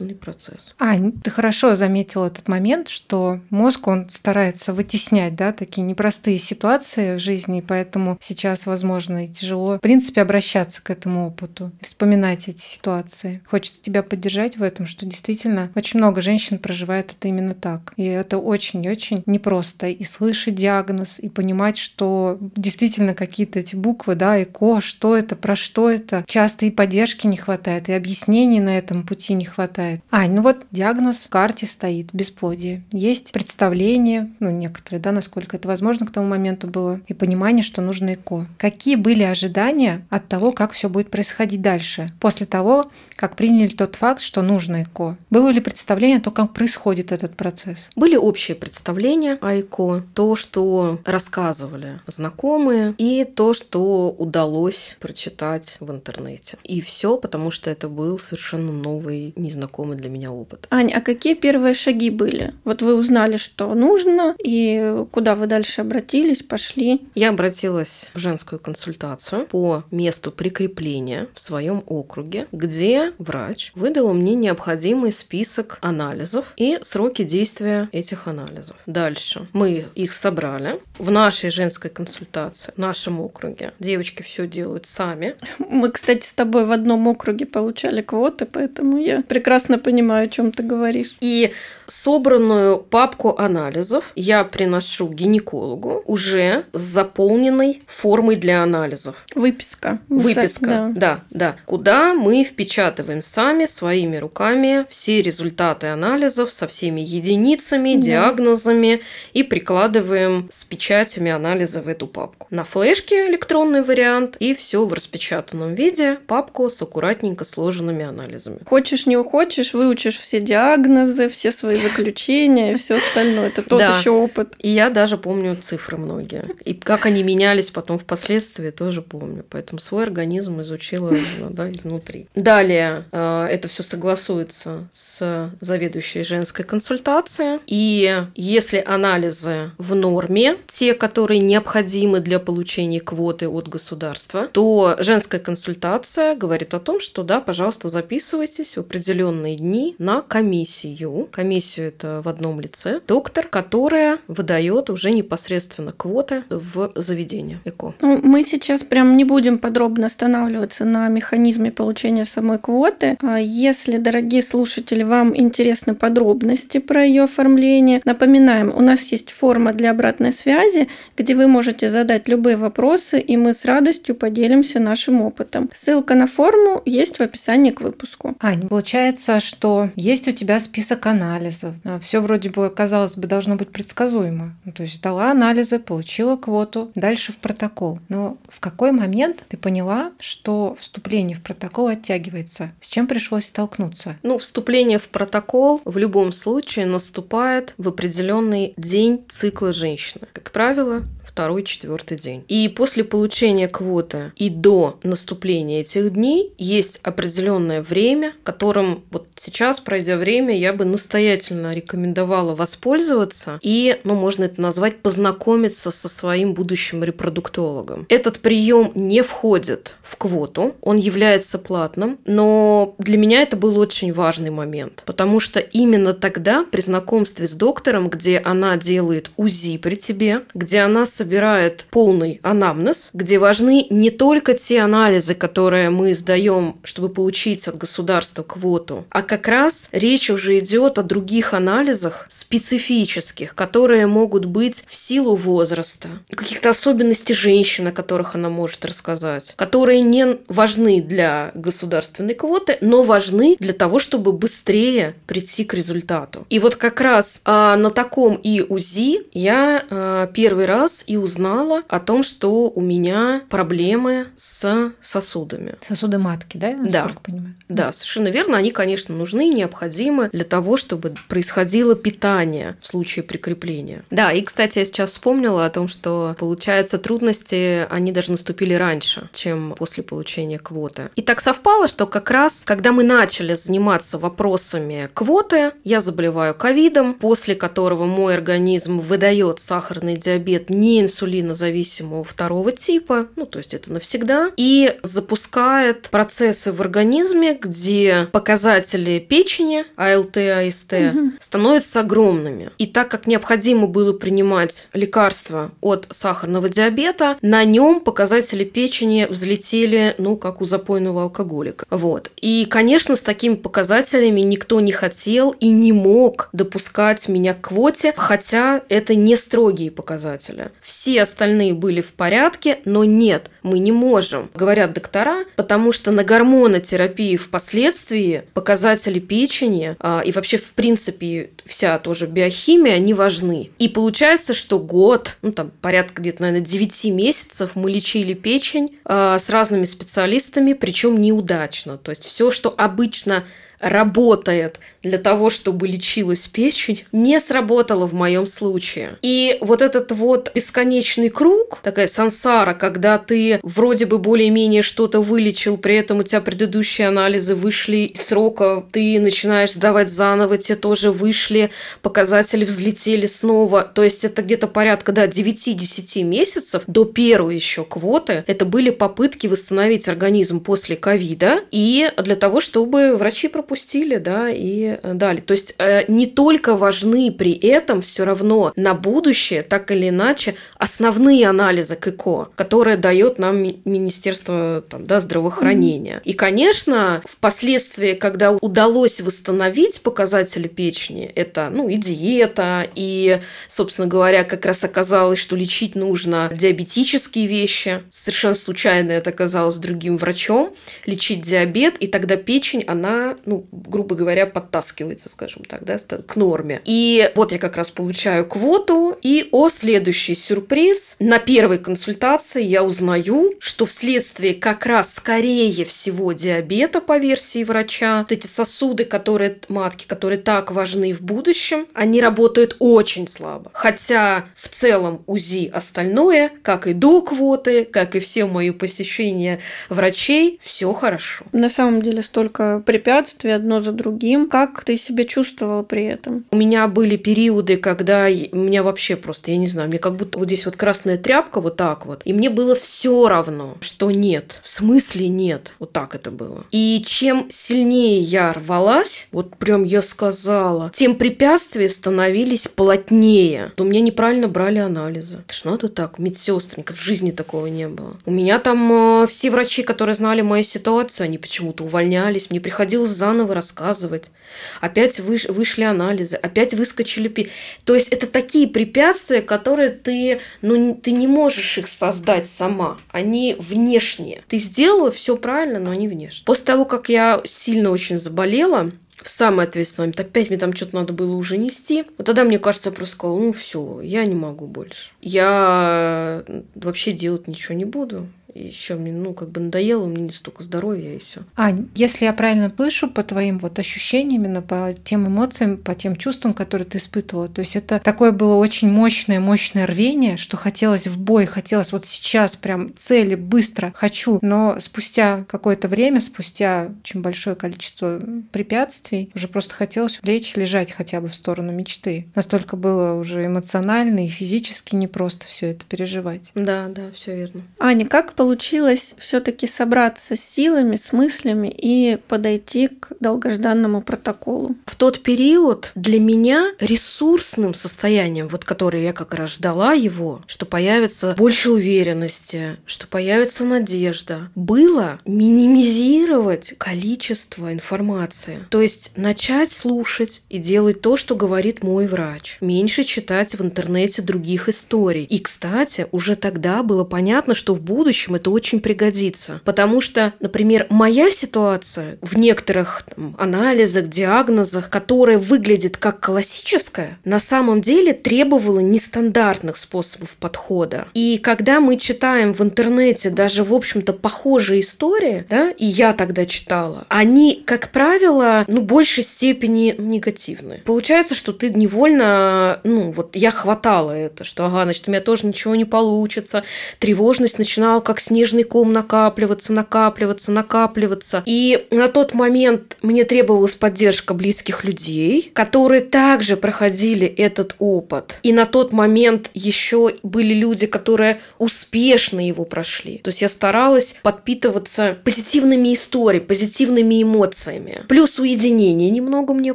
естественный 0.05 0.15
процесс. 0.15 0.75
Ань, 0.79 1.13
ты 1.13 1.31
хорошо 1.31 1.75
заметила 1.75 2.27
этот 2.27 2.49
момент, 2.49 2.89
что 2.89 3.41
мозг, 3.51 3.89
он 3.89 4.09
старается 4.11 4.73
вытеснять, 4.73 5.35
да, 5.35 5.53
такие 5.53 5.83
непростые 5.83 6.39
ситуации 6.39 7.17
в 7.17 7.19
жизни, 7.19 7.59
и 7.59 7.63
поэтому 7.63 8.19
сейчас, 8.21 8.67
возможно, 8.67 9.25
и 9.25 9.29
тяжело, 9.29 9.77
в 9.77 9.81
принципе, 9.81 10.23
обращаться 10.23 10.83
к 10.83 10.91
этому 10.91 11.29
опыту, 11.29 11.73
вспоминать 11.81 12.49
эти 12.49 12.61
ситуации. 12.61 13.43
Хочется 13.47 13.83
тебя 13.83 14.03
поддержать 14.03 14.57
в 14.57 14.63
этом, 14.63 14.87
что 14.87 15.07
действительно 15.07 15.71
очень 15.75 15.99
много 15.99 16.21
женщин 16.21 16.59
проживает 16.59 17.13
это 17.13 17.29
именно 17.29 17.55
так. 17.55 17.93
И 17.97 18.05
это 18.05 18.39
очень-очень 18.39 19.23
непросто. 19.27 19.87
И 19.87 20.05
слышать 20.05 20.55
диагноз, 20.55 21.19
и 21.19 21.29
понимать, 21.29 21.79
что 21.79 22.39
действительно 22.57 23.15
какие-то 23.15 23.59
эти 23.59 23.77
буквы, 23.77 24.15
да, 24.15 24.43
ЭКО, 24.43 24.81
что 24.81 25.17
это, 25.17 25.37
про 25.37 25.57
что 25.57 25.91
это. 25.91 26.25
Часто 26.27 26.67
и 26.67 26.71
поддержки 26.71 27.27
не 27.27 27.37
хватает, 27.37 27.89
и 27.89 27.93
объяснений 27.93 28.61
на 28.61 28.77
этом 28.77 29.05
пути 29.07 29.35
не 29.35 29.45
хватает. 29.45 29.94
Ань, 30.11 30.33
ну 30.33 30.43
вот 30.43 30.67
диагноз 30.71 31.19
в 31.19 31.29
карте 31.29 31.67
стоит, 31.67 32.09
бесплодие. 32.13 32.83
Есть 32.93 33.33
представление, 33.33 34.31
ну 34.41 34.51
некоторые, 34.51 35.01
да, 35.01 35.13
насколько 35.13 35.57
это 35.57 35.69
возможно 35.69 36.07
к 36.07 36.13
тому 36.13 36.27
моменту 36.27 36.67
было 36.67 37.01
и 37.07 37.15
понимание, 37.15 37.63
что 37.63 37.83
нужно 37.83 38.15
ЭКО. 38.15 38.47
Какие 38.59 38.97
были 38.97 39.23
ожидания 39.23 40.07
от 40.11 40.29
того, 40.29 40.53
как 40.53 40.73
все 40.73 40.89
будет 40.89 41.11
происходить 41.11 41.63
дальше, 41.63 42.13
после 42.21 42.47
того, 42.47 42.91
как 43.17 43.37
приняли 43.37 43.69
тот 43.69 43.97
факт, 43.97 44.21
что 44.21 44.43
нужно 44.43 44.83
ЭКО? 44.83 45.17
Было 45.31 45.49
ли 45.51 45.61
представление 45.61 46.19
о 46.19 46.23
том, 46.23 46.35
как 46.35 46.53
происходит 46.53 47.13
этот 47.13 47.37
процесс? 47.37 47.89
Были 47.97 48.17
общие 48.17 48.55
представления 48.55 49.39
о 49.41 49.59
ЭКО, 49.61 50.05
то, 50.15 50.37
что 50.37 51.01
рассказывали 51.05 52.01
знакомые, 52.07 52.95
и 52.99 53.25
то, 53.25 53.55
что 53.55 54.11
удалось 54.11 54.97
прочитать 55.01 55.77
в 55.81 55.91
интернете. 55.91 56.57
И 56.63 56.81
все, 56.81 57.17
потому 57.19 57.51
что 57.51 57.71
это 57.71 57.89
был 57.89 58.19
совершенно 58.19 58.73
новый, 58.73 59.33
незнакомый 59.37 59.84
для 59.93 60.09
меня 60.09 60.33
опыт. 60.33 60.67
Аня, 60.71 60.95
а 60.97 61.01
какие 61.03 61.35
первые 61.35 61.75
шаги 61.75 62.09
были? 62.09 62.55
Вот 62.65 62.81
вы 62.81 62.95
узнали, 62.95 63.37
что 63.37 63.75
нужно, 63.75 64.35
и 64.43 65.05
куда 65.11 65.35
вы 65.37 65.47
дальше 65.47 65.83
обратились, 65.83 66.43
пошли? 66.43 67.03
Я 67.15 67.29
обратилась 67.29 68.11
в 68.15 68.19
женскую 68.19 68.59
консультацию 68.59 69.47
по 69.47 69.85
месту 69.91 70.33
прикрепления 70.33 71.29
в 71.35 71.41
своем 71.41 71.83
округе, 71.87 72.47
где 72.53 73.13
врач 73.19 73.73
выдал 73.75 74.15
мне 74.15 74.35
необходимый 74.35 75.13
список 75.13 75.79
анализов 75.81 76.53
и 76.57 76.79
сроки 76.81 77.25
действия 77.25 77.89
этих 77.93 78.27
анализов. 78.27 78.77
Дальше 78.87 79.49
мы 79.53 79.85
их 79.95 80.13
собрали 80.13 80.77
в 80.99 81.11
нашей 81.11 81.51
женской 81.51 81.91
консультации, 81.91 82.73
в 82.75 82.79
нашем 82.79 83.21
округе. 83.21 83.73
Девочки 83.79 84.23
все 84.23 84.47
делают 84.47 84.87
сами. 84.87 85.37
Мы, 85.59 85.91
кстати, 85.91 86.25
с 86.25 86.35
тобой 86.35 86.65
в 86.65 86.73
одном 86.73 87.07
округе 87.09 87.47
получали 87.47 88.03
квоты, 88.03 88.47
поэтому 88.47 88.99
я 88.99 89.23
прекрасно 89.23 89.74
понимаю, 89.79 90.27
о 90.27 90.29
чем 90.29 90.53
ты 90.53 90.63
говоришь. 90.63 91.15
И 91.21 91.53
собранную 91.87 92.79
папку 92.79 93.35
анализов 93.37 94.13
я 94.15 94.45
приношу 94.45 95.09
гинекологу 95.09 96.03
уже 96.07 96.65
с 96.73 96.81
заполненной 96.81 97.83
формой 97.87 98.37
для 98.37 98.63
анализов. 98.63 99.25
Выписка. 99.35 99.99
Выписка, 100.09 100.67
да. 100.67 100.93
да, 100.95 101.21
да. 101.31 101.57
Куда 101.67 102.15
мы 102.15 102.45
впечатываем 102.45 103.23
сами 103.23 103.67
своими 103.67 104.17
руками 104.17 104.87
все 104.89 105.23
результаты 105.23 105.89
анализов 105.89 106.53
со 106.53 106.67
всеми 106.67 107.01
единицами, 107.01 107.97
да. 107.97 108.01
диагнозами 108.01 109.03
и 109.33 109.43
прикладываем 109.43 110.49
с 110.51 110.65
печатями 110.65 111.31
анализа 111.31 111.83
в 111.83 111.89
эту 111.89 112.07
папку. 112.07 112.47
На 112.51 112.65
флешке 112.65 113.27
электронный 113.27 113.83
вариант 113.83 114.37
и 114.39 114.55
все 114.55 114.85
в 114.85 114.93
распечатанном 114.93 115.75
виде, 115.75 116.19
папку 116.27 116.71
с 116.71 116.81
аккуратненько 116.83 117.45
сложенными 117.45 118.05
анализами. 118.05 118.59
Хочешь, 118.67 119.07
не 119.07 119.23
хочешь, 119.23 119.75
выучишь 119.75 120.19
все 120.19 120.41
диагнозы, 120.41 121.29
все 121.29 121.51
свои 121.51 121.74
заключения 121.75 122.73
и 122.73 122.77
все 122.77 122.97
остальное. 122.97 123.49
Это 123.49 123.63
тот 123.63 123.79
да. 123.79 123.99
еще 123.99 124.11
опыт. 124.11 124.55
И 124.59 124.71
я 124.71 124.91
даже 124.91 125.17
помню 125.17 125.57
цифры 125.57 125.97
многие. 125.97 126.47
И 126.65 126.75
как 126.75 127.07
они 127.07 127.23
менялись 127.23 127.71
потом 127.71 127.99
впоследствии, 127.99 128.71
тоже 128.71 129.03
помню. 129.03 129.45
Поэтому 129.49 129.79
свой 129.79 130.05
организм 130.05 130.61
изучила 130.61 131.11
ну, 131.41 131.51
да, 131.51 131.71
изнутри. 131.71 132.29
Далее 132.35 133.05
э, 133.13 133.47
это 133.51 133.69
все 133.69 133.83
согласуется 133.83 134.89
с 134.91 135.51
заведующей 135.61 136.25
женской 136.25 136.65
консультацией. 136.65 137.61
И 137.67 138.25
если 138.35 138.83
анализы 138.85 139.73
в 139.79 139.95
норме, 139.95 140.57
те, 140.67 140.95
которые 140.95 141.41
необходимы 141.41 142.21
для 142.21 142.39
получения 142.39 143.01
квоты 143.01 143.49
от 143.49 143.69
государства, 143.69 144.49
то 144.53 144.97
женская 144.99 145.39
консультация 145.39 146.37
говорит 146.37 146.75
о 146.75 146.81
том, 146.81 147.01
что 147.01 147.23
да, 147.23 147.41
пожалуйста, 147.41 147.89
записывайтесь 147.89 148.77
в 148.77 148.81
определенные 148.81 149.57
дни 149.57 149.95
на 149.99 150.21
комиссию. 150.23 151.29
Комиссию 151.65 151.89
это 151.89 152.21
в 152.23 152.29
одном 152.29 152.61
лице. 152.61 153.01
Доктор, 153.09 153.47
которая 153.47 154.19
выдает 154.29 154.91
уже 154.91 155.11
непосредственно 155.13 155.93
квоты 155.93 156.45
в 156.51 156.93
заведение 156.95 157.59
ЭКО. 157.65 157.95
Ну, 158.03 158.21
мы 158.23 158.43
сейчас 158.43 158.83
прям 158.83 159.17
не 159.17 159.25
будем 159.25 159.57
подробно 159.59 160.07
останавливаться 160.07 160.85
на 160.85 161.09
механизме 161.09 161.71
получения 161.71 162.27
самой 162.27 162.59
квоты. 162.59 163.17
А 163.23 163.39
если, 163.39 163.97
дорогие 163.97 164.43
слушатели, 164.43 165.05
вам 165.05 165.35
интересны 165.35 165.95
подробности 165.95 166.79
про 166.79 167.03
ее 167.03 167.23
оформление, 167.23 168.03
напоминаем, 168.05 168.71
у 168.77 168.83
нас 168.83 169.01
есть 169.13 169.31
форма 169.31 169.73
для 169.73 169.93
обратной 169.93 170.33
связи, 170.33 170.89
где 171.17 171.35
вы 171.35 171.47
можете 171.47 171.89
задать 171.89 172.29
любые 172.29 172.59
вопросы, 172.59 173.19
и 173.19 173.39
мы 173.39 173.55
с 173.55 173.65
радостью 173.65 174.15
поделимся 174.17 174.81
нашим 174.81 175.23
опытом. 175.23 175.71
Ссылка 175.73 176.15
на 176.15 176.27
форму 176.27 176.83
есть 176.85 177.17
в 177.17 177.23
описании 177.23 177.71
к 177.71 177.81
выпуску. 177.81 178.37
Ань, 178.41 178.69
получается, 178.69 179.41
что 179.41 179.89
есть 179.97 180.29
у 180.29 180.33
тебя 180.33 180.61
список 180.61 181.07
анализов. 181.07 181.54
А 181.85 181.99
Все 181.99 182.21
вроде 182.21 182.51
бы, 182.51 182.71
казалось 182.71 183.17
бы, 183.17 183.27
должно 183.27 183.57
быть 183.57 183.71
предсказуемо. 183.71 184.57
Ну, 184.65 184.73
то 184.73 184.83
есть 184.83 185.01
дала 185.01 185.31
анализы, 185.31 185.79
получила 185.79 186.37
квоту, 186.37 186.91
дальше 186.95 187.33
в 187.33 187.37
протокол. 187.37 188.01
Но 188.09 188.39
в 188.49 188.61
какой 188.61 188.93
момент 188.93 189.45
ты 189.49 189.57
поняла, 189.57 190.13
что 190.19 190.75
вступление 190.79 191.37
в 191.37 191.43
протокол 191.43 191.89
оттягивается? 191.89 192.73
С 192.81 192.89
чем 192.89 193.07
пришлось 193.07 193.47
столкнуться? 193.47 194.17
Ну, 194.23 194.39
вступление 194.39 194.99
в 194.99 195.09
протокол 195.09 195.81
в 195.85 195.99
любом 195.99 196.33
случае 196.33 196.87
наступает 196.87 197.75
в 197.79 197.89
определенный 197.89 198.75
день 198.77 199.25
цикла 199.29 199.73
женщины. 199.73 200.27
Как 200.33 200.51
правило, 200.51 201.05
второй, 201.35 201.65
четвертый 201.65 202.17
день. 202.17 202.45
И 202.47 202.69
после 202.69 203.03
получения 203.03 203.67
квоты 203.67 204.33
и 204.37 204.51
до 204.51 205.01
наступления 205.03 205.81
этих 205.81 206.13
дней 206.13 206.53
есть 206.59 207.01
определенное 207.03 207.83
время, 207.83 208.35
которым 208.45 209.03
вот 209.11 209.27
сейчас, 209.35 209.81
пройдя 209.81 210.17
время, 210.17 210.57
я 210.57 210.73
бы 210.73 210.85
настоятельно 210.85 211.73
рекомендовала 211.73 212.55
воспользоваться 212.55 213.59
и, 213.63 213.99
ну, 214.05 214.15
можно 214.15 214.45
это 214.45 214.61
назвать, 214.61 215.03
познакомиться 215.03 215.91
со 215.91 216.09
своим 216.09 216.55
будущим 216.55 217.03
репродуктологом. 217.03 218.07
Этот 218.09 218.39
прием 218.39 218.93
не 218.95 219.23
входит 219.23 219.97
в 220.05 220.17
квоту, 220.17 220.77
он 220.83 220.99
является 220.99 221.59
платным, 221.59 222.21
но 222.27 222.95
для 222.99 223.19
меня 223.19 223.43
это 223.43 223.57
был 223.57 223.77
очень 223.81 224.13
важный 224.13 224.51
момент, 224.51 225.03
потому 225.05 225.41
что 225.41 225.59
именно 225.59 226.13
тогда 226.13 226.65
при 226.65 226.81
знакомстве 226.81 227.49
с 227.49 227.55
доктором, 227.55 228.09
где 228.09 228.39
она 228.39 228.77
делает 228.77 229.33
УЗИ 229.37 229.79
при 229.79 229.97
тебе, 229.97 230.43
где 230.55 230.79
она 230.79 231.05
собирает 231.25 231.87
полный 231.91 232.39
анамнез, 232.43 233.09
где 233.15 233.39
важны 233.39 233.87
не 233.89 234.11
только 234.11 234.53
те 234.53 234.81
анализы, 234.81 235.35
которые 235.35 235.89
мы 235.89 236.13
сдаем, 236.13 236.77
чтобы 236.85 237.09
получить 237.09 237.67
от 237.67 237.79
государства 237.79 238.43
квоту, 238.43 239.07
а 239.09 239.23
как 239.23 239.49
раз 239.49 239.89
речь 239.91 240.29
уже 240.29 240.59
идет 240.59 240.99
о 240.99 241.03
других 241.03 241.55
анализах 241.55 242.27
специфических, 242.29 243.55
которые 243.55 244.07
могут 244.07 244.45
быть 244.45 244.85
в 244.87 244.95
силу 244.95 245.35
возраста, 245.35 246.09
каких-то 246.29 246.69
особенностей 246.69 247.33
женщины, 247.33 247.89
о 247.89 247.93
которых 247.93 248.35
она 248.35 248.51
может 248.51 248.85
рассказать, 248.85 249.55
которые 249.57 250.03
не 250.03 250.37
важны 250.49 251.01
для 251.01 251.53
государственной 251.55 252.35
квоты, 252.35 252.77
но 252.83 253.03
важны 253.03 253.57
для 253.59 253.73
того, 253.73 253.99
чтобы 253.99 254.33
быстрее 254.33 255.15
прийти 255.27 255.65
к 255.65 255.73
результату. 255.73 256.47
И 256.51 256.59
вот 256.59 256.77
как 256.77 257.01
раз 257.01 257.41
а, 257.47 257.77
на 257.77 257.89
таком 257.89 258.35
и 258.35 258.61
УЗИ 258.61 259.23
я 259.33 259.87
а, 259.89 260.27
первый 260.35 260.67
раз 260.67 261.05
и 261.07 261.14
узнала 261.17 261.83
о 261.89 262.01
том, 262.01 262.23
что 262.23 262.71
у 262.71 262.81
меня 262.81 263.43
проблемы 263.49 264.29
с 264.37 264.93
сосудами. 265.03 265.75
Сосуды 265.87 266.19
матки, 266.19 266.57
да? 266.57 266.75
Да. 266.77 267.11
Понимаю? 267.23 267.55
Да, 267.69 267.93
совершенно 267.93 268.29
верно. 268.29 268.59
Они, 268.59 268.71
конечно, 268.71 269.15
нужны, 269.15 269.49
необходимы 269.49 270.29
для 270.33 270.45
того, 270.45 270.77
чтобы 270.77 271.15
происходило 271.29 271.95
питание 271.95 272.77
в 272.81 272.87
случае 272.87 273.23
прикрепления. 273.23 274.05
Да, 274.11 274.33
и, 274.33 274.43
кстати, 274.43 274.79
я 274.79 274.85
сейчас 274.85 275.11
вспомнила 275.11 275.67
о 275.67 275.71
том, 275.71 275.89
что, 275.89 276.37
получается, 276.39 276.99
трудности, 276.99 277.87
они 277.91 278.13
даже 278.13 278.33
наступили 278.33 278.75
раньше, 278.75 279.29
чем 279.33 279.75
после 279.77 280.03
получения 280.03 280.59
квоты. 280.59 281.11
И 281.17 281.23
так 281.23 281.41
совпало, 281.41 281.89
что 281.89 282.07
как 282.07 282.31
раз, 282.31 282.65
когда 282.65 282.93
мы 282.93 283.03
начали 283.03 283.55
заниматься 283.55 284.19
вопросами 284.19 285.09
квоты, 285.15 285.73
я 285.85 286.01
заболеваю 286.01 286.55
ковидом, 286.55 287.15
после 287.15 287.55
которого 287.55 288.05
мой 288.05 288.35
организм 288.35 288.99
выдает 288.99 289.61
сахарный 289.61 290.17
диабет 290.17 290.71
не 290.71 291.04
инсулинозависимого 291.05 292.25
второго 292.25 292.73
типа, 292.73 293.29
ну, 293.37 293.47
то 293.47 293.59
есть 293.59 293.75
это 293.75 293.93
навсегда, 293.93 294.51
и 294.57 294.99
запускает 295.03 296.09
процессы 296.11 296.73
в 296.73 296.81
организме, 296.81 297.55
где 297.55 298.29
показатели 298.33 299.19
печени, 299.19 299.85
АЛТ, 299.97 300.37
АСТ, 300.37 300.93
угу. 300.93 301.33
становятся 301.41 302.01
огромными. 302.01 302.71
И 302.79 302.87
так 302.87 303.09
как 303.11 303.27
необходимо 303.27 303.87
было 303.87 304.13
принимать 304.13 304.89
лекарства 304.93 305.71
от 305.81 306.07
сахарного 306.11 306.69
диабета, 306.69 307.37
на 307.43 307.65
нем 307.65 308.01
показатели 308.01 308.65
печени 308.65 309.27
взлетели, 309.29 310.15
ну, 310.19 310.37
как 310.37 310.61
у 310.61 310.65
запойного 310.65 311.23
алкоголика. 311.23 311.87
Вот. 311.91 312.31
И, 312.41 312.67
конечно, 312.67 313.17
с 313.17 313.23
такими 313.23 313.55
показателями 313.55 314.41
никто 314.41 314.81
не 314.81 314.93
хотел 314.93 315.51
и 315.51 315.69
не 315.69 315.93
мог 315.93 316.49
допускать 316.53 317.29
меня 317.29 317.55
к 317.55 317.69
квоте, 317.69 318.13
хотя 318.17 318.83
это 318.89 319.15
не 319.15 319.37
строгие 319.37 319.91
показатели. 319.91 320.71
Все 320.97 321.23
остальные 321.23 321.75
были 321.75 322.01
в 322.01 322.13
порядке, 322.13 322.79
но 322.85 323.03
нет, 323.03 323.51
мы 323.65 323.81
не 323.81 323.91
можем, 323.91 324.49
говорят 324.55 324.93
доктора, 324.93 325.45
потому 325.57 325.91
что 325.91 326.13
на 326.13 326.23
гормонотерапии 326.23 327.37
впоследствии 327.37 328.45
показатели 328.55 329.19
печени 329.19 329.97
а, 329.99 330.23
и 330.25 330.31
вообще, 330.31 330.57
в 330.57 330.73
принципе, 330.75 331.51
вся 331.67 331.99
тоже 331.99 332.29
биохимия, 332.29 332.95
они 332.95 333.13
важны. 333.13 333.71
И 333.81 333.89
получается, 333.89 334.55
что 334.55 334.79
год, 334.79 335.37
ну 335.43 335.51
там 335.51 335.73
порядка 335.81 336.23
где-то, 336.23 336.43
наверное, 336.43 336.65
9 336.65 337.07
месяцев 337.07 337.73
мы 337.75 337.91
лечили 337.91 338.33
печень 338.33 338.97
а, 339.05 339.41
с 339.41 339.51
разными 339.51 339.87
специалистами, 339.87 340.75
причем 340.75 341.21
неудачно. 341.21 341.99
То 341.99 342.13
есть 342.13 342.23
все, 342.23 342.53
что 342.53 342.73
обычно 342.75 343.43
работает 343.81 344.81
для 345.05 345.19
того, 345.19 345.51
чтобы 345.51 345.87
лечилась 345.87 346.47
печень, 346.47 347.05
не 347.13 347.39
сработало 347.39 348.07
в 348.07 348.15
моем 348.15 348.47
случае. 348.47 349.19
И 349.23 349.59
вот 349.61 349.83
этот 349.83 350.11
вот 350.13 350.51
бесконечный 350.55 351.29
круг, 351.29 351.79
такая 351.83 352.07
сансара, 352.07 352.75
когда 352.75 353.19
ты 353.19 353.61
вроде 353.63 354.07
бы 354.07 354.19
более-менее 354.19 354.83
что-то 354.83 355.21
вылечил, 355.21 355.77
при 355.77 355.97
этом 355.97 356.21
у 356.21 356.23
тебя 356.23 356.41
предыдущие 356.41 357.09
анализы 357.09 357.55
вышли 357.55 357.99
из 357.99 358.23
срока, 358.23 358.85
ты 358.93 359.21
начинаешь 359.21 359.73
сдавать 359.75 360.09
заново, 360.09 360.57
те 360.57 360.75
тоже 360.75 361.11
вышли, 361.11 361.71
показатели 362.03 362.65
взлетели 362.65 363.27
снова. 363.27 363.83
То 363.83 364.03
есть 364.03 364.25
это 364.25 364.43
где-то 364.43 364.67
порядка, 364.67 365.13
да, 365.13 365.27
9-10 365.27 366.23
месяцев 366.23 366.83
до 366.87 367.05
первой 367.05 367.55
еще 367.55 367.85
квоты. 367.85 368.45
Это 368.47 368.65
были 368.65 368.91
попытки 368.91 369.47
восстановить 369.47 370.09
организм 370.09 370.61
после 370.61 370.97
ковида 370.97 371.61
и 371.71 372.11
для 372.23 372.37
того, 372.37 372.61
чтобы 372.61 373.17
врачи 373.17 373.49
пропустили, 373.49 374.17
да, 374.17 374.49
и 374.51 374.94
дали. 375.03 375.41
То 375.41 375.53
есть 375.53 375.75
э, 375.79 376.05
не 376.09 376.27
только 376.27 376.77
важны 376.77 377.33
при 377.33 377.53
этом 377.53 378.01
все 378.03 378.25
равно 378.25 378.73
на 378.77 378.95
будущее, 378.95 379.63
так 379.63 379.91
или 379.91 380.09
иначе, 380.09 380.55
основные 380.77 381.49
анализы 381.49 381.97
к 381.97 382.09
ЭКО, 382.09 382.49
которые 382.55 382.97
дает 382.97 383.39
нам 383.39 383.63
Министерство 383.85 384.85
там, 384.89 385.07
да, 385.07 385.21
здравоохранения. 385.21 386.21
И, 386.25 386.33
конечно, 386.33 387.23
впоследствии, 387.25 388.15
когда 388.15 388.53
удалось 388.53 389.21
восстановить 389.21 390.03
показатели 390.03 390.69
печени, 390.69 391.25
это 391.25 391.71
ну, 391.71 391.89
и 391.89 391.97
диета, 391.97 392.87
и, 392.95 393.41
собственно 393.69 394.07
говоря, 394.07 394.45
как 394.45 394.65
раз 394.67 394.85
оказалось, 394.85 395.39
что 395.39 395.57
лечить 395.57 395.95
нужно 395.95 396.51
диабетические 396.53 397.47
вещи. 397.47 398.03
Совершенно 398.09 398.55
случайно 398.55 399.13
это 399.13 399.31
оказалось 399.31 399.79
другим 399.79 400.17
врачом. 400.17 400.75
Лечить 401.07 401.43
диабет, 401.43 401.97
и 401.99 402.07
тогда 402.07 402.37
печень, 402.37 402.85
она, 402.87 403.37
ну, 403.45 403.67
грубо 403.73 404.15
говоря, 404.15 404.47
подтаскивается, 404.85 405.29
скажем 405.29 405.65
так, 405.65 405.85
да, 405.85 405.99
к 405.99 406.37
норме. 406.37 406.81
И 406.85 407.31
вот 407.35 407.53
я 407.53 407.59
как 407.59 407.77
раз 407.77 407.91
получаю 407.91 408.47
квоту, 408.47 409.17
и 409.23 409.49
о 409.53 409.69
следующий 409.69 410.35
сюрприз. 410.35 411.17
На 411.19 411.39
первой 411.39 411.79
консультации 411.79 412.63
я 412.63 412.85
узнаю, 412.85 413.55
что 413.59 413.87
вследствие 413.87 414.55
как 414.55 414.87
раз 414.87 415.15
скорее 415.15 415.85
всего 415.85 416.33
диабета 416.33 417.01
по 417.01 417.19
версии 417.19 417.65
врача, 417.65 418.21
вот 418.21 418.33
эти 418.33 418.47
сосуды, 418.47 419.05
которые 419.05 419.59
матки, 419.69 420.07
которые 420.07 420.39
так 420.39 420.71
важны 420.71 421.13
в 421.13 421.23
будущем, 421.23 421.87
они 421.95 422.21
работают 422.21 422.77
очень 422.79 423.29
слабо. 423.29 423.71
Хотя 423.73 424.47
в 424.55 424.69
целом 424.69 425.23
УЗИ 425.27 425.71
остальное, 425.73 426.51
как 426.63 426.87
и 426.87 426.93
до 426.93 427.23
квоты, 427.23 427.85
как 427.85 428.17
и 428.17 428.21
все 428.21 428.47
мои 428.47 428.71
посещения 428.71 429.61
врачей, 429.89 430.59
все 430.61 430.93
хорошо. 430.93 431.45
На 431.53 431.71
самом 431.71 432.03
деле 432.03 432.23
столько 432.23 432.83
препятствий 432.85 433.51
одно 433.51 433.81
за 433.81 433.93
другим. 433.93 434.49
Как 434.49 434.74
ты 434.83 434.97
себя 434.97 435.25
чувствовала 435.25 435.83
при 435.83 436.05
этом? 436.05 436.45
У 436.51 436.57
меня 436.57 436.89
были 436.89 437.17
периоды, 437.17 437.77
когда 437.77 438.29
меня 438.29 438.83
вообще 438.83 439.17
просто, 439.17 439.51
я 439.51 439.57
не 439.57 439.67
знаю, 439.67 439.89
мне 439.89 439.99
как 439.99 440.17
будто 440.17 440.39
вот 440.39 440.49
здесь 440.49 440.65
вот 440.67 440.77
красная 440.77 441.17
тряпка 441.17 441.61
вот 441.61 441.77
так 441.77 442.07
вот, 442.07 442.23
и 442.25 442.33
мне 442.33 442.51
было 442.51 442.75
все 442.75 443.29
равно, 443.29 443.77
что 443.81 444.11
нет. 444.11 444.61
В 444.63 444.69
смысле 444.69 445.29
нет. 445.29 445.75
Вот 445.79 445.93
так 445.93 446.15
это 446.15 446.31
было. 446.31 446.65
И 446.71 447.03
чем 447.07 447.47
сильнее 447.51 448.21
я 448.21 448.53
рвалась, 448.53 449.29
вот 449.33 449.57
прям 449.57 449.85
я 449.85 450.03
сказала, 450.03 450.91
тем 450.95 451.17
препятствия 451.17 451.89
становились 451.89 452.69
плотнее. 452.69 453.73
У 453.79 453.85
меня 453.85 454.01
неправильно 454.01 454.49
брали 454.49 454.79
анализы. 454.79 455.43
Это 455.47 455.55
ж 455.55 455.65
надо 455.65 455.89
так, 455.89 456.19
медсестренька, 456.19 456.93
в 456.95 457.01
жизни 457.01 457.31
такого 457.31 457.67
не 457.67 457.89
было. 457.89 458.17
У 458.25 458.31
меня 458.31 458.59
там 458.59 459.23
э, 459.23 459.27
все 459.27 459.51
врачи, 459.51 459.83
которые 459.83 460.15
знали 460.15 460.43
мою 460.43 460.63
ситуацию, 460.63 461.27
они 461.27 461.39
почему-то 461.39 461.85
увольнялись, 461.85 462.51
мне 462.51 462.61
приходилось 462.61 463.11
заново 463.11 463.55
рассказывать. 463.55 464.31
Опять 464.81 465.21
выш, 465.21 465.47
вышли 465.47 465.85
анализы, 465.85 466.37
опять 466.37 466.75
выскочили 466.75 467.29
пи. 467.29 467.49
То 467.85 467.95
есть 467.95 468.09
это 468.09 468.27
такие 468.27 468.69
препятствия, 468.69 469.43
которые 469.43 469.91
ты, 469.91 470.41
ну, 470.63 470.95
ты 470.95 471.13
не 471.13 471.27
можешь 471.27 471.79
их 471.79 471.89
создать 471.89 472.49
сама. 472.49 472.99
Они 473.11 473.57
внешние. 473.59 474.43
Ты 474.49 474.59
сделала 474.59 475.11
все 475.11 475.37
правильно, 475.37 475.79
но 475.79 475.91
они 475.91 476.09
внешние. 476.09 476.45
После 476.45 476.65
того, 476.65 476.85
как 476.85 477.09
я 477.09 477.43
сильно 477.45 477.91
очень 477.91 478.19
заболела, 478.19 478.91
в 479.23 479.31
самый 479.31 479.65
ответственный 479.65 480.05
момент, 480.05 480.21
опять 480.21 480.51
мне 480.51 480.59
там 480.59 480.75
что-то 480.75 480.97
надо 480.97 481.13
было 481.13 481.35
уже 481.35 481.57
нести. 481.57 482.05
Вот 482.19 482.27
тогда, 482.27 482.45
мне 482.45 482.59
кажется, 482.59 482.91
я 482.91 482.95
просто 482.95 483.15
сказала, 483.15 483.39
ну 483.39 483.53
все, 483.53 484.01
я 484.03 484.25
не 484.27 484.35
могу 484.35 484.67
больше. 484.67 485.11
Я 485.21 486.45
вообще 486.75 487.13
делать 487.13 487.49
ничего 487.49 487.75
не 487.75 487.85
буду 487.85 488.29
еще 488.55 488.95
мне, 488.95 489.13
ну, 489.13 489.35
как 489.35 489.51
бы 489.51 489.61
надоело, 489.61 490.05
у 490.05 490.09
меня 490.09 490.25
не 490.25 490.31
столько 490.31 490.63
здоровья 490.63 491.15
и 491.15 491.19
все. 491.19 491.43
Ань, 491.57 491.89
если 491.95 492.25
я 492.25 492.33
правильно 492.33 492.73
слышу 492.75 493.09
по 493.09 493.23
твоим 493.23 493.59
вот 493.59 493.79
ощущениям, 493.79 494.45
именно 494.45 494.63
по 494.63 494.95
тем 495.05 495.27
эмоциям, 495.27 495.77
по 495.77 495.95
тем 495.95 496.17
чувствам, 496.17 496.55
которые 496.55 496.87
ты 496.87 496.99
испытывала, 496.99 497.49
то 497.49 497.61
есть 497.61 497.77
это 497.77 498.01
такое 498.01 498.33
было 498.33 498.55
очень 498.55 498.91
мощное, 498.91 499.41
мощное 499.41 499.87
рвение, 499.87 500.37
что 500.37 500.57
хотелось 500.57 501.07
в 501.07 501.19
бой, 501.19 501.47
хотелось 501.47 501.93
вот 501.93 502.07
сейчас 502.07 502.57
прям 502.57 502.95
цели, 502.97 503.35
быстро 503.35 503.93
хочу, 503.97 504.39
но 504.43 504.79
спустя 504.81 505.45
какое-то 505.49 505.89
время, 505.89 506.21
спустя 506.21 506.93
очень 507.03 507.23
большое 507.23 507.57
количество 507.57 508.21
препятствий, 508.53 509.31
уже 509.35 509.49
просто 509.49 509.75
хотелось 509.75 510.21
лечь, 510.23 510.55
лежать 510.57 510.93
хотя 510.93 511.21
бы 511.21 511.29
в 511.29 511.35
сторону 511.35 511.73
мечты. 511.73 512.29
Настолько 512.35 512.77
было 512.77 513.15
уже 513.15 513.47
эмоционально 513.47 514.27
и 514.27 514.29
физически 514.29 514.95
непросто 514.95 515.47
все 515.47 515.71
это 515.71 515.85
переживать. 515.87 516.51
Да, 516.55 516.89
да, 516.89 517.11
все 517.13 517.35
верно. 517.35 517.63
Аня, 517.79 518.07
как 518.07 518.33
получилось 518.45 519.15
все-таки 519.17 519.67
собраться 519.67 520.37
с 520.37 520.41
силами, 520.41 520.97
с 520.97 521.15
мыслями 521.15 521.75
и 521.75 522.19
подойти 522.29 522.89
к 522.89 523.13
долгожданному 523.19 524.03
протоколу? 524.03 524.77
В 524.85 524.97
тот 524.97 525.23
период 525.23 525.93
для 525.95 526.21
меня 526.21 526.73
ресурсным 526.79 527.73
состоянием, 527.73 528.49
вот 528.49 528.67
которое 528.67 529.03
я 529.03 529.15
как 529.15 529.33
раз 529.33 529.55
ждала 529.55 529.95
его, 529.95 530.43
что 530.47 530.67
появится 530.67 531.35
больше 531.39 531.71
уверенности, 531.71 532.77
что 532.85 533.07
появится 533.07 533.65
надежда, 533.65 534.51
было 534.55 535.21
минимизировать 535.25 536.75
количество 536.77 537.73
информации. 537.73 538.67
То 538.69 538.83
есть 538.83 539.13
начать 539.17 539.73
слушать 539.73 540.43
и 540.51 540.59
делать 540.59 541.01
то, 541.01 541.17
что 541.17 541.35
говорит 541.35 541.83
мой 541.83 542.07
врач. 542.07 542.59
Меньше 542.61 543.05
читать 543.05 543.55
в 543.55 543.63
интернете 543.63 544.21
других 544.21 544.69
историй. 544.69 545.25
И, 545.25 545.39
кстати, 545.39 546.09
уже 546.13 546.37
тогда 546.37 546.83
было 546.83 547.05
понятно, 547.05 547.55
что 547.55 547.75
в 547.75 547.81
будущем 547.81 548.34
это 548.35 548.51
очень 548.51 548.81
пригодится. 548.81 549.61
Потому 549.65 550.01
что, 550.01 550.33
например, 550.41 550.87
моя 550.91 551.31
ситуация 551.31 552.19
в 552.21 552.37
некоторых 552.37 553.05
там, 553.15 553.35
анализах, 553.39 554.09
диагнозах, 554.09 554.91
которая 554.91 555.39
выглядит 555.39 555.97
как 555.97 556.21
классическая, 556.21 557.19
на 557.25 557.39
самом 557.39 557.81
деле 557.81 558.13
требовала 558.13 558.81
нестандартных 558.81 559.77
способов 559.77 560.37
подхода. 560.37 561.09
И 561.15 561.39
когда 561.39 561.81
мы 561.81 561.97
читаем 561.97 562.53
в 562.53 562.61
интернете 562.61 563.31
даже, 563.31 563.65
в 563.65 563.73
общем-то, 563.73 564.13
похожие 564.13 564.81
истории, 564.81 565.47
да, 565.49 565.71
и 565.71 565.85
я 565.87 566.13
тогда 566.13 566.47
читала, 566.47 567.07
они, 567.09 567.63
как 567.65 567.91
правило, 567.91 568.65
ну, 568.69 568.81
в 568.81 568.85
большей 568.85 569.23
степени 569.23 569.95
негативны. 569.99 570.83
Получается, 570.85 571.35
что 571.35 571.53
ты 571.53 571.71
невольно, 571.71 572.81
ну, 572.85 573.11
вот 573.11 573.37
я 573.37 573.51
хватала 573.51 574.13
это, 574.13 574.45
что, 574.45 574.67
ага, 574.67 574.85
значит, 574.85 575.09
у 575.09 575.11
меня 575.11 575.21
тоже 575.21 575.47
ничего 575.47 575.75
не 575.75 575.85
получится, 575.85 576.65
тревожность 576.99 577.59
начинала 577.59 578.01
как 578.01 578.21
снежный 578.25 578.63
ком 578.63 578.93
накапливаться, 578.93 579.73
накапливаться, 579.73 580.51
накапливаться. 580.51 581.43
И 581.47 581.87
на 581.91 582.09
тот 582.09 582.35
момент 582.35 582.97
мне 583.03 583.25
требовалась 583.25 583.75
поддержка 583.75 584.35
близких 584.35 584.85
людей, 584.85 585.51
которые 585.53 586.01
также 586.01 586.57
проходили 586.57 587.27
этот 587.27 587.77
опыт. 587.79 588.39
И 588.43 588.53
на 588.53 588.65
тот 588.67 588.93
момент 588.93 589.51
еще 589.55 590.17
были 590.23 590.55
люди, 590.55 590.87
которые 590.87 591.41
успешно 591.59 592.47
его 592.47 592.65
прошли. 592.65 593.19
То 593.19 593.29
есть 593.29 593.43
я 593.43 593.49
старалась 593.49 594.17
подпитываться 594.23 595.19
позитивными 595.25 595.95
историями, 595.95 596.45
позитивными 596.45 597.23
эмоциями. 597.23 598.05
Плюс 598.09 598.39
уединение 598.39 599.11
немного 599.11 599.53
мне 599.55 599.75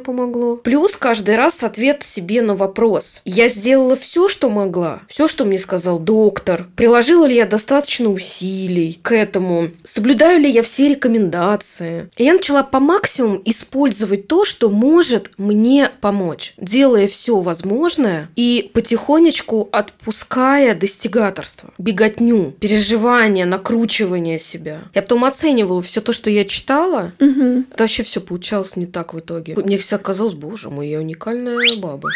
помогло. 0.00 0.56
Плюс 0.56 0.96
каждый 0.96 1.36
раз 1.36 1.62
ответ 1.62 2.02
себе 2.02 2.42
на 2.42 2.54
вопрос. 2.54 3.22
Я 3.24 3.48
сделала 3.48 3.96
все, 3.96 4.28
что 4.28 4.50
могла, 4.50 5.00
все, 5.08 5.28
что 5.28 5.44
мне 5.44 5.58
сказал 5.58 5.98
доктор. 5.98 6.66
Приложила 6.76 7.26
ли 7.26 7.36
я 7.36 7.46
достаточно 7.46 8.10
усилий 8.10 8.29
усилий 8.30 8.98
к 9.02 9.12
этому? 9.12 9.70
Соблюдаю 9.84 10.40
ли 10.40 10.50
я 10.50 10.62
все 10.62 10.88
рекомендации? 10.88 12.08
И 12.16 12.24
я 12.24 12.34
начала 12.34 12.62
по 12.62 12.80
максимуму 12.80 13.40
использовать 13.44 14.28
то, 14.28 14.44
что 14.44 14.70
может 14.70 15.30
мне 15.36 15.90
помочь, 16.00 16.54
делая 16.56 17.06
все 17.06 17.40
возможное 17.40 18.28
и 18.36 18.70
потихонечку 18.72 19.68
отпуская 19.72 20.74
достигаторство, 20.74 21.70
беготню, 21.78 22.54
переживания, 22.60 23.46
накручивание 23.46 24.38
себя. 24.38 24.82
Я 24.94 25.02
потом 25.02 25.24
оценивала 25.24 25.82
все 25.82 26.00
то, 26.00 26.12
что 26.12 26.30
я 26.30 26.44
читала. 26.44 27.12
Мгм. 27.18 27.66
Это 27.72 27.84
вообще 27.84 28.02
все 28.02 28.20
получалось 28.20 28.76
не 28.76 28.86
так 28.86 29.14
в 29.14 29.18
итоге. 29.18 29.54
Мне 29.56 29.78
всегда 29.78 29.98
казалось, 29.98 30.34
боже 30.34 30.70
мой, 30.70 30.88
я 30.88 30.98
уникальная 30.98 31.58
баба. 31.80 32.10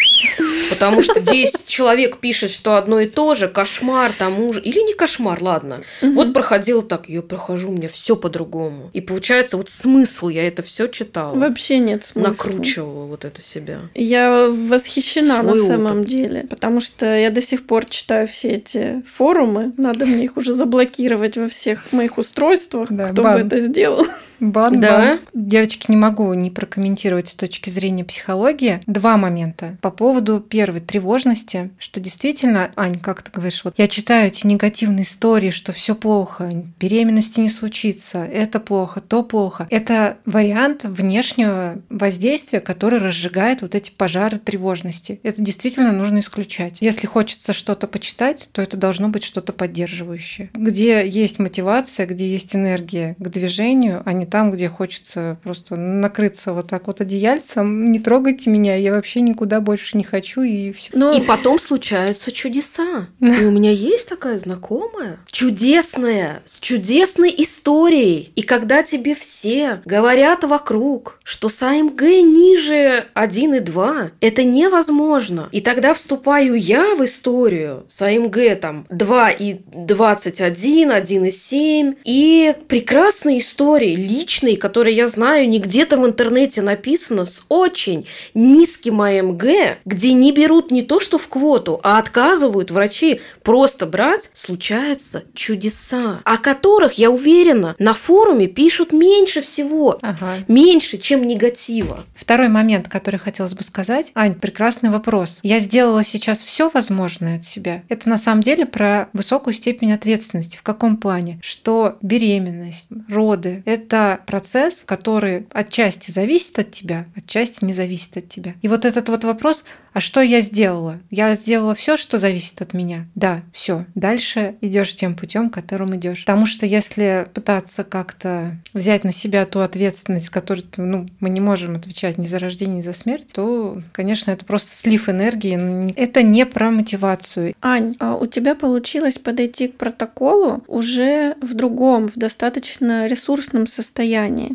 Потому 0.70 1.02
что 1.02 1.20
10 1.20 1.66
человек 1.66 2.18
пишет, 2.18 2.50
что 2.50 2.76
одно 2.76 3.00
и 3.00 3.06
то 3.06 3.34
же, 3.34 3.48
кошмар, 3.48 4.12
там 4.16 4.40
ужас. 4.40 4.64
Или 4.64 4.80
не 4.80 4.94
кошмар, 4.94 5.42
ладно. 5.42 5.82
Вот 6.12 6.32
проходило 6.32 6.82
так, 6.82 7.08
я 7.08 7.22
прохожу, 7.22 7.70
у 7.70 7.72
меня 7.72 7.88
все 7.88 8.16
по-другому. 8.16 8.90
И 8.92 9.00
получается, 9.00 9.56
вот 9.56 9.68
смысл, 9.70 10.28
я 10.28 10.46
это 10.46 10.62
все 10.62 10.86
читала. 10.88 11.34
Вообще 11.34 11.78
нет 11.78 12.04
смысла. 12.04 12.30
Накручивала 12.30 13.04
вот 13.06 13.24
это 13.24 13.40
себя. 13.42 13.80
Я 13.94 14.48
восхищена 14.48 15.40
Свой 15.40 15.58
на 15.60 15.66
самом 15.66 15.98
опыт. 16.00 16.08
деле, 16.10 16.46
потому 16.48 16.80
что 16.80 17.06
я 17.06 17.30
до 17.30 17.40
сих 17.42 17.66
пор 17.66 17.84
читаю 17.86 18.26
все 18.26 18.48
эти 18.48 19.02
форумы. 19.10 19.72
Надо 19.76 20.06
мне 20.06 20.24
их 20.24 20.36
уже 20.36 20.54
заблокировать 20.54 21.36
во 21.36 21.48
всех 21.48 21.92
моих 21.92 22.18
устройствах. 22.18 22.88
Да, 22.90 23.08
Кто 23.08 23.22
бан. 23.22 23.34
бы 23.40 23.46
это 23.46 23.60
сделал? 23.60 24.06
Бан, 24.50 24.80
Да. 24.80 24.98
бан. 24.98 25.20
Девочки, 25.32 25.90
не 25.90 25.96
могу 25.96 26.32
не 26.34 26.50
прокомментировать 26.50 27.28
с 27.28 27.34
точки 27.34 27.70
зрения 27.70 28.04
психологии. 28.04 28.80
Два 28.86 29.16
момента. 29.16 29.76
По 29.80 29.90
поводу 29.90 30.40
первой 30.40 30.80
тревожности, 30.80 31.70
что 31.78 32.00
действительно, 32.00 32.70
Ань, 32.76 32.98
как 32.98 33.22
ты 33.22 33.30
говоришь, 33.30 33.62
вот 33.64 33.74
я 33.76 33.88
читаю 33.88 34.28
эти 34.28 34.46
негативные 34.46 35.04
истории, 35.04 35.50
что 35.50 35.72
все 35.72 35.94
плохо, 35.94 36.64
беременности 36.78 37.40
не 37.40 37.48
случится, 37.48 38.24
это 38.24 38.60
плохо, 38.60 39.00
то 39.00 39.22
плохо. 39.22 39.66
Это 39.70 40.18
вариант 40.26 40.84
внешнего 40.84 41.80
воздействия, 41.88 42.60
который 42.60 42.98
разжигает 42.98 43.62
вот 43.62 43.74
эти 43.74 43.90
пожары 43.90 44.38
тревожности. 44.38 45.20
Это 45.22 45.42
действительно 45.42 45.92
нужно 45.92 46.18
исключать. 46.18 46.78
Если 46.80 47.06
хочется 47.06 47.52
что-то 47.52 47.86
почитать, 47.86 48.48
то 48.52 48.60
это 48.62 48.76
должно 48.76 49.08
быть 49.08 49.24
что-то 49.24 49.52
поддерживающее. 49.52 50.50
Где 50.54 51.06
есть 51.06 51.38
мотивация, 51.38 52.06
где 52.06 52.26
есть 52.26 52.54
энергия 52.54 53.16
к 53.18 53.28
движению, 53.28 54.02
а 54.04 54.12
не 54.12 54.26
там, 54.34 54.50
где 54.50 54.68
хочется 54.68 55.38
просто 55.44 55.76
накрыться 55.76 56.52
вот 56.52 56.66
так 56.66 56.88
вот 56.88 57.00
одеяльцем. 57.00 57.92
Не 57.92 58.00
трогайте 58.00 58.50
меня, 58.50 58.74
я 58.74 58.90
вообще 58.90 59.20
никуда 59.20 59.60
больше 59.60 59.96
не 59.96 60.02
хочу, 60.02 60.42
и 60.42 60.72
все. 60.72 60.90
Ну, 60.92 61.16
И 61.16 61.20
потом 61.20 61.60
случаются 61.60 62.32
чудеса. 62.32 63.06
И 63.20 63.44
у 63.44 63.52
меня 63.52 63.70
есть 63.70 64.08
такая 64.08 64.40
знакомая, 64.40 65.20
чудесная, 65.30 66.42
с 66.46 66.58
чудесной 66.58 67.32
историей. 67.38 68.32
И 68.34 68.42
когда 68.42 68.82
тебе 68.82 69.14
все 69.14 69.80
говорят 69.84 70.42
вокруг, 70.42 71.20
что 71.22 71.48
с 71.48 71.62
АМГ 71.62 72.02
ниже 72.02 73.06
1,2, 73.14 74.10
это 74.20 74.42
невозможно. 74.42 75.48
И 75.52 75.60
тогда 75.60 75.94
вступаю 75.94 76.56
я 76.56 76.96
в 76.96 77.04
историю 77.04 77.84
с 77.86 78.02
АМГ 78.02 78.60
там 78.60 78.84
2,21, 78.90 80.90
1,7. 80.90 81.98
И 82.02 82.52
прекрасные 82.66 83.38
истории, 83.38 83.94
личные, 84.14 84.56
которые 84.56 84.96
я 84.96 85.06
знаю, 85.06 85.48
не 85.48 85.58
где-то 85.58 85.96
в 85.96 86.06
интернете 86.06 86.62
написано, 86.62 87.24
с 87.24 87.42
очень 87.48 88.06
низким 88.34 89.00
АМГ, 89.00 89.44
где 89.84 90.12
не 90.12 90.32
берут 90.32 90.70
не 90.70 90.82
то, 90.82 91.00
что 91.00 91.18
в 91.18 91.28
квоту, 91.28 91.80
а 91.82 91.98
отказывают 91.98 92.70
врачи 92.70 93.20
просто 93.42 93.86
брать, 93.86 94.30
случаются 94.32 95.24
чудеса, 95.34 96.20
о 96.24 96.36
которых, 96.38 96.94
я 96.94 97.10
уверена, 97.10 97.74
на 97.78 97.92
форуме 97.92 98.46
пишут 98.46 98.92
меньше 98.92 99.42
всего. 99.42 99.98
Ага. 100.02 100.38
Меньше, 100.48 100.98
чем 100.98 101.26
негатива. 101.26 102.04
Второй 102.14 102.48
момент, 102.48 102.88
который 102.88 103.18
хотелось 103.18 103.54
бы 103.54 103.62
сказать. 103.62 104.12
Ань, 104.14 104.34
прекрасный 104.34 104.90
вопрос. 104.90 105.40
Я 105.42 105.58
сделала 105.58 106.04
сейчас 106.04 106.42
все 106.42 106.70
возможное 106.70 107.38
от 107.38 107.44
себя. 107.44 107.82
Это 107.88 108.08
на 108.08 108.18
самом 108.18 108.42
деле 108.42 108.66
про 108.66 109.08
высокую 109.12 109.54
степень 109.54 109.92
ответственности. 109.92 110.56
В 110.56 110.62
каком 110.62 110.96
плане? 110.96 111.40
Что 111.42 111.98
беременность, 112.02 112.88
роды– 113.08 113.62
это 113.66 114.03
процесс, 114.26 114.82
который 114.84 115.46
отчасти 115.52 116.10
зависит 116.10 116.58
от 116.58 116.70
тебя, 116.70 117.06
отчасти 117.16 117.64
не 117.64 117.72
зависит 117.72 118.16
от 118.16 118.28
тебя. 118.28 118.54
И 118.62 118.68
вот 118.68 118.84
этот 118.84 119.08
вот 119.08 119.24
вопрос, 119.24 119.64
а 119.94 120.00
что 120.00 120.20
я 120.20 120.40
сделала? 120.40 120.98
Я 121.10 121.34
сделала 121.34 121.74
все, 121.74 121.96
что 121.96 122.18
зависит 122.18 122.60
от 122.60 122.74
меня. 122.74 123.06
Да, 123.14 123.42
все. 123.52 123.86
Дальше 123.94 124.56
идешь 124.60 124.96
тем 124.96 125.14
путем, 125.14 125.50
которым 125.50 125.94
идешь. 125.96 126.24
Потому 126.24 126.46
что 126.46 126.66
если 126.66 127.28
пытаться 127.32 127.84
как-то 127.84 128.56
взять 128.72 129.04
на 129.04 129.12
себя 129.12 129.44
ту 129.44 129.60
ответственность, 129.60 130.30
которую 130.30 130.66
ну, 130.78 131.08
мы 131.20 131.30
не 131.30 131.40
можем 131.40 131.76
отвечать 131.76 132.18
ни 132.18 132.26
за 132.26 132.40
рождение, 132.40 132.78
ни 132.78 132.80
за 132.80 132.92
смерть, 132.92 133.28
то, 133.32 133.80
конечно, 133.92 134.32
это 134.32 134.44
просто 134.44 134.70
слив 134.74 135.08
энергии. 135.08 135.92
Это 135.96 136.24
не 136.24 136.44
про 136.44 136.72
мотивацию. 136.72 137.54
Ань, 137.62 137.94
а 138.00 138.16
у 138.16 138.26
тебя 138.26 138.56
получилось 138.56 139.18
подойти 139.18 139.68
к 139.68 139.76
протоколу 139.76 140.64
уже 140.66 141.36
в 141.40 141.54
другом, 141.54 142.08
в 142.08 142.16
достаточно 142.16 143.06
ресурсном 143.06 143.68
состоянии. 143.68 143.93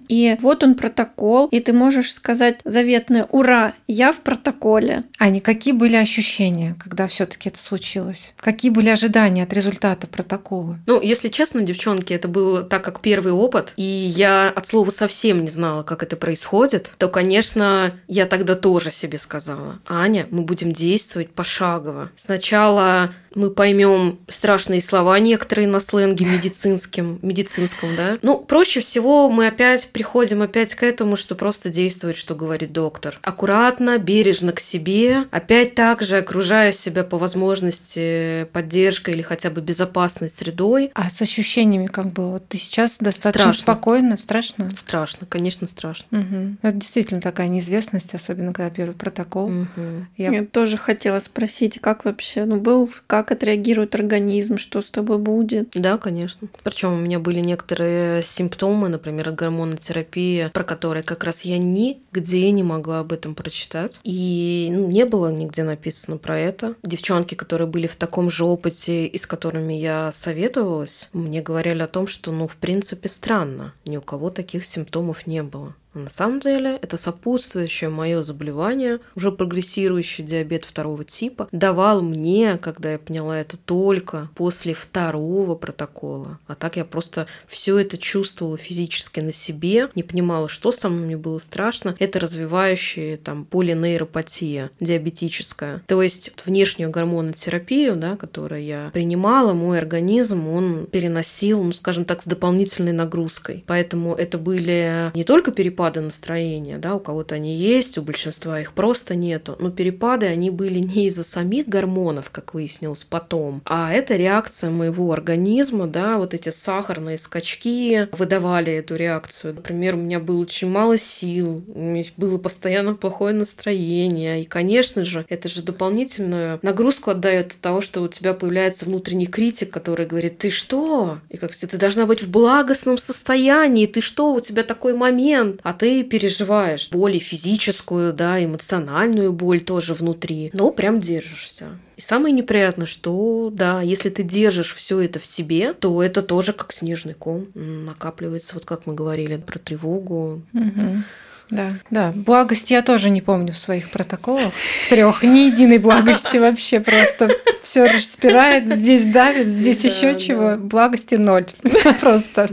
И 0.08 0.38
вот 0.42 0.64
он 0.64 0.76
протокол, 0.76 1.48
и 1.48 1.60
ты 1.60 1.74
можешь 1.74 2.14
сказать 2.14 2.60
заветное 2.66 3.26
«Ура! 3.32 3.74
Я 3.88 4.12
в 4.12 4.20
протоколе!» 4.22 5.04
Аня, 5.18 5.40
какие 5.42 5.74
были 5.74 5.96
ощущения, 5.96 6.76
когда 6.80 7.08
все-таки 7.08 7.50
это 7.50 7.60
случилось? 7.60 8.34
Какие 8.38 8.72
были 8.72 8.90
ожидания 8.90 9.44
от 9.44 9.54
результата 9.54 10.08
протокола? 10.08 10.78
Ну, 10.86 11.02
если 11.02 11.30
честно, 11.30 11.62
девчонки, 11.62 12.14
это 12.14 12.28
был 12.28 12.64
так 12.64 12.84
как 12.84 13.02
первый 13.02 13.34
опыт, 13.34 13.74
и 13.78 13.84
я 13.84 14.50
от 14.50 14.68
слова 14.68 14.90
совсем 14.90 15.42
не 15.42 15.50
знала, 15.50 15.84
как 15.84 16.04
это 16.04 16.16
происходит, 16.18 16.92
то, 16.98 17.08
конечно, 17.08 17.96
я 18.08 18.26
тогда 18.26 18.56
тоже 18.56 18.92
себе 18.92 19.18
сказала, 19.18 19.80
Аня, 19.88 20.28
мы 20.32 20.42
будем 20.42 20.72
действовать 20.72 21.32
пошагово. 21.32 22.12
Сначала 22.16 23.14
мы 23.36 23.52
поймем 23.52 24.20
страшные 24.28 24.82
слова 24.82 25.20
некоторые 25.20 25.68
на 25.68 25.80
сленге 25.80 26.26
медицинским, 26.26 27.20
медицинском, 27.22 27.96
да. 27.96 28.18
Ну, 28.22 28.40
проще 28.40 28.80
всего 28.80 29.30
мы 29.30 29.48
опять 29.48 29.90
приходим 29.90 30.42
опять 30.42 30.76
к 30.76 30.84
этому, 30.84 31.16
что 31.16 31.36
просто 31.36 31.70
действовать, 31.70 32.18
что 32.18 32.36
говорит 32.36 32.72
доктор. 32.72 33.20
Аккуратно, 33.22 33.98
бережно 33.98 34.52
к 34.52 34.60
себе, 34.60 35.26
опять 35.32 35.76
также 35.76 36.18
окружая 36.18 36.72
себя 36.72 37.04
по 37.04 37.18
возможности 37.18 38.46
поддержкой 38.54 39.14
или 39.14 39.22
хотя 39.22 39.50
бы 39.50 39.62
безопасной 39.62 40.30
средой. 40.30 40.92
А 40.94 41.10
с 41.10 41.22
ощущениями 41.22 41.86
как 41.86 42.08
было? 42.12 42.32
Вот 42.34 42.48
ты 42.48 42.58
сейчас 42.58 42.96
достаточно 43.00 43.52
Страшно. 43.54 43.62
спокойно, 43.62 44.18
страшно? 44.18 44.70
Страшно, 44.78 45.28
конечно, 45.28 45.68
страшно. 45.68 46.06
Мгм. 46.18 46.58
Это 46.62 46.76
действительно 46.78 47.22
такая 47.22 47.48
неизвестность, 47.48 48.14
особенно 48.14 48.54
когда 48.54 48.70
первый 48.70 48.94
протокол. 48.96 49.50
Мгм. 49.50 50.08
Я- 50.18 50.30
Я 50.32 50.46
тоже 50.46 50.78
хотела 50.78 51.20
спросить, 51.20 51.80
как 51.82 52.06
вообще, 52.06 52.46
ну, 52.46 52.58
был, 52.58 52.90
как 53.08 53.19
отреагирует 53.32 53.96
организм, 53.96 54.58
что 54.58 54.82
с 54.82 54.92
тобой 54.92 55.18
будет? 55.18 55.72
Да, 55.74 55.98
конечно. 55.98 56.48
Причем 56.64 56.94
у 56.94 56.98
меня 56.98 57.20
были 57.20 57.40
некоторые 57.40 58.24
симптомы, 58.24 58.90
например, 58.90 59.32
гормонотерапия, 59.32 60.50
про 60.50 60.64
которые 60.64 61.04
как 61.04 61.24
раз 61.24 61.42
я 61.42 61.58
нигде 61.58 62.52
не 62.52 62.64
могла 62.64 63.00
об 63.00 63.14
этом 63.14 63.36
прочитать. 63.36 64.00
И 64.04 64.70
ну, 64.72 64.88
не 64.88 65.06
было 65.06 65.30
нигде 65.30 65.64
написано 65.64 66.18
про 66.18 66.40
это. 66.40 66.76
Девчонки, 66.84 67.36
которые 67.36 67.68
были 67.68 67.88
в 67.88 67.96
таком 67.96 68.30
же 68.30 68.46
опыте 68.46 69.06
и 69.06 69.18
с 69.18 69.26
которыми 69.26 69.74
я 69.74 70.12
советовалась, 70.12 71.10
мне 71.14 71.42
говорили 71.42 71.84
о 71.84 71.88
том, 71.88 72.08
что, 72.08 72.32
ну, 72.32 72.48
в 72.48 72.56
принципе, 72.56 73.10
странно. 73.10 73.74
Ни 73.86 73.98
у 73.98 74.02
кого 74.02 74.30
таких 74.30 74.66
симптомов 74.66 75.28
не 75.28 75.44
было. 75.44 75.76
На 76.04 76.10
самом 76.10 76.40
деле 76.40 76.78
это 76.82 76.98
сопутствующее 76.98 77.90
мое 77.90 78.22
заболевание, 78.22 79.00
уже 79.16 79.32
прогрессирующий 79.32 80.24
диабет 80.24 80.66
второго 80.66 81.04
типа, 81.04 81.48
давал 81.52 82.02
мне, 82.02 82.58
когда 82.58 82.94
я 82.94 83.00
поняла 83.00 83.40
это 83.40 83.58
только 83.58 84.30
после 84.36 84.74
второго 84.74 85.56
протокола. 85.56 86.40
А 86.48 86.56
так 86.56 86.78
я 86.78 86.86
просто 86.86 87.28
все 87.46 87.78
это 87.78 87.98
чувствовала 87.98 88.58
физически 88.58 89.20
на 89.20 89.32
себе, 89.32 89.90
не 89.96 90.04
понимала, 90.04 90.48
что 90.48 90.72
со 90.72 90.90
мной 90.90 91.06
мне 91.06 91.18
было 91.18 91.38
страшно. 91.38 91.96
Это 92.00 92.20
развивающая 92.20 93.18
там 93.18 93.46
полинейропатия 93.46 94.72
диабетическая. 94.80 95.82
То 95.88 96.02
есть 96.02 96.32
внешнюю 96.46 96.92
гормонотерапию, 96.92 97.96
да, 97.96 98.16
которую 98.16 98.64
я 98.64 98.90
принимала, 98.94 99.54
мой 99.54 99.78
организм, 99.78 100.48
он 100.48 100.88
переносил, 100.92 101.64
ну, 101.64 101.74
скажем 101.74 102.06
так, 102.06 102.22
с 102.22 102.26
дополнительной 102.26 102.94
нагрузкой. 102.94 103.64
Поэтому 103.68 104.14
это 104.16 104.38
были 104.38 105.12
не 105.14 105.24
только 105.24 105.52
перепады 105.52 105.89
перепады 105.90 106.02
настроения, 106.02 106.78
да, 106.78 106.96
у 106.96 107.00
кого-то 107.00 107.36
они 107.36 107.56
есть, 107.56 107.98
у 107.98 108.02
большинства 108.02 108.60
их 108.60 108.74
просто 108.74 109.16
нету. 109.16 109.56
Но 109.60 109.72
перепады, 109.72 110.28
они 110.28 110.50
были 110.50 110.80
не 110.80 111.08
из-за 111.08 111.24
самих 111.24 111.68
гормонов, 111.68 112.30
как 112.30 112.54
выяснилось 112.54 113.04
потом, 113.04 113.62
а 113.66 113.92
это 113.92 114.16
реакция 114.16 114.70
моего 114.70 115.12
организма, 115.12 115.88
да, 115.88 116.18
вот 116.18 116.34
эти 116.34 116.50
сахарные 116.50 117.18
скачки 117.18 118.08
выдавали 118.12 118.74
эту 118.74 118.96
реакцию. 118.96 119.56
Например, 119.56 119.96
у 119.96 120.00
меня 120.00 120.20
было 120.20 120.42
очень 120.42 120.70
мало 120.70 120.98
сил, 120.98 121.64
у 121.74 121.80
меня 121.80 122.04
было 122.18 122.38
постоянно 122.38 122.96
плохое 122.96 123.34
настроение, 123.34 124.42
и, 124.42 124.46
конечно 124.46 125.04
же, 125.04 125.26
это 125.30 125.50
же 125.50 125.64
дополнительную 125.64 126.60
нагрузку 126.62 127.12
отдает 127.12 127.54
от 127.54 127.60
того, 127.60 127.82
что 127.82 128.02
у 128.02 128.08
тебя 128.08 128.34
появляется 128.34 128.86
внутренний 128.86 129.28
критик, 129.28 129.72
который 129.72 130.06
говорит, 130.06 130.38
ты 130.38 130.52
что? 130.52 131.20
И 131.30 131.38
как 131.38 131.56
ты 131.56 131.78
должна 131.78 132.06
быть 132.06 132.22
в 132.22 132.30
благостном 132.30 132.98
состоянии, 132.98 133.86
ты 133.88 134.02
что, 134.02 134.34
у 134.34 134.40
тебя 134.40 134.64
такой 134.64 134.94
момент? 134.94 135.60
А 135.70 135.74
ты 135.74 136.04
переживаешь 136.04 136.90
боль 136.90 137.18
и 137.18 137.20
физическую, 137.20 138.12
да, 138.12 138.44
эмоциональную 138.44 139.32
боль 139.32 139.62
тоже 139.62 139.94
внутри, 139.94 140.50
но 140.52 140.72
прям 140.72 141.00
держишься. 141.00 141.78
И 141.96 142.02
самое 142.02 142.34
неприятное, 142.34 142.88
что 142.88 143.52
да, 143.54 143.84
если 143.84 144.10
ты 144.10 144.24
держишь 144.24 144.74
все 144.74 145.00
это 145.02 145.20
в 145.20 145.28
себе, 145.28 145.74
то 145.74 146.02
это 146.02 146.24
тоже 146.24 146.54
как 146.54 146.72
снежный 146.72 147.14
ком 147.14 147.50
накапливается, 147.54 148.56
вот 148.56 148.66
как 148.66 148.88
мы 148.88 148.96
говорили 148.96 149.38
про 149.38 149.60
тревогу. 149.60 150.42
Угу. 150.56 151.04
Да, 151.52 151.74
да. 151.92 152.14
Благость 152.16 152.72
я 152.72 152.82
тоже 152.82 153.12
не 153.12 153.22
помню 153.22 153.54
в 153.54 153.58
своих 153.58 153.92
протоколах. 153.92 154.52
Трех 154.90 155.22
ни 155.22 155.52
единой 155.52 155.78
благости 155.78 156.38
вообще 156.40 156.80
просто 156.80 157.30
все 157.62 157.86
распирает, 157.86 158.68
здесь 158.68 159.06
давит, 159.06 159.48
здесь 159.48 159.84
еще 159.84 160.20
чего. 160.20 160.58
Благости 160.58 161.14
ноль. 161.14 161.46
Просто. 162.02 162.50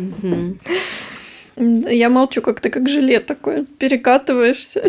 Я 1.57 2.11
молчу, 2.11 2.42
как 2.42 2.61
ты 2.61 2.71
как 2.71 2.88
желе 2.88 3.21
такое. 3.21 3.64
Перекатываешься. 3.79 4.88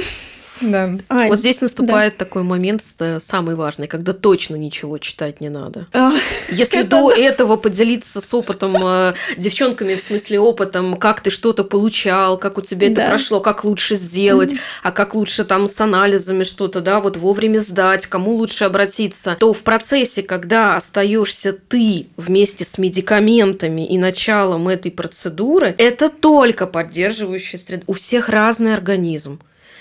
Да. 0.62 0.98
Ань, 1.10 1.30
вот 1.30 1.40
здесь 1.40 1.62
наступает 1.62 2.18
да. 2.18 2.26
такой 2.26 2.44
момент 2.44 2.84
э, 3.00 3.20
самый 3.20 3.56
важный, 3.56 3.88
когда 3.88 4.14
точно 4.14 4.56
ничего 4.56 4.98
читать 4.98 5.42
не 5.42 5.50
надо. 5.50 5.88
А, 5.94 6.14
Если 6.50 6.84
до 6.84 7.10
да. 7.10 7.22
этого 7.22 7.58
поделиться 7.58 8.22
с 8.22 8.34
опытом, 8.34 8.76
э, 8.78 9.14
девчонками, 9.38 9.96
в 9.96 10.00
смысле 10.00 10.40
опытом, 10.40 10.96
как 10.96 11.22
ты 11.22 11.32
что-то 11.32 11.64
получал, 11.64 12.38
как 12.38 12.58
у 12.58 12.62
тебя 12.62 12.90
да. 12.90 13.04
это 13.04 13.10
прошло, 13.10 13.40
как 13.40 13.64
лучше 13.64 13.96
сделать, 13.96 14.54
mm-hmm. 14.54 14.82
а 14.84 14.92
как 14.92 15.16
лучше 15.16 15.44
там 15.44 15.68
с 15.68 15.80
анализами 15.82 16.44
что-то, 16.44 16.82
да, 16.82 17.00
вот 17.00 17.18
вовремя 17.18 17.60
сдать, 17.60 18.08
кому 18.08 18.36
лучше 18.36 18.66
обратиться, 18.66 19.36
то 19.40 19.54
в 19.54 19.64
процессе, 19.64 20.24
когда 20.24 20.76
остаешься 20.76 21.54
ты 21.54 22.08
вместе 22.18 22.66
с 22.66 22.78
медикаментами 22.78 23.88
и 23.88 23.98
началом 23.98 24.68
этой 24.68 24.92
процедуры, 24.92 25.76
это 25.78 26.10
только 26.10 26.68
поддерживающая 26.68 27.60
среда. 27.60 27.84
У 27.88 27.94
всех 27.94 28.30
разный 28.30 28.74
организм 28.74 29.40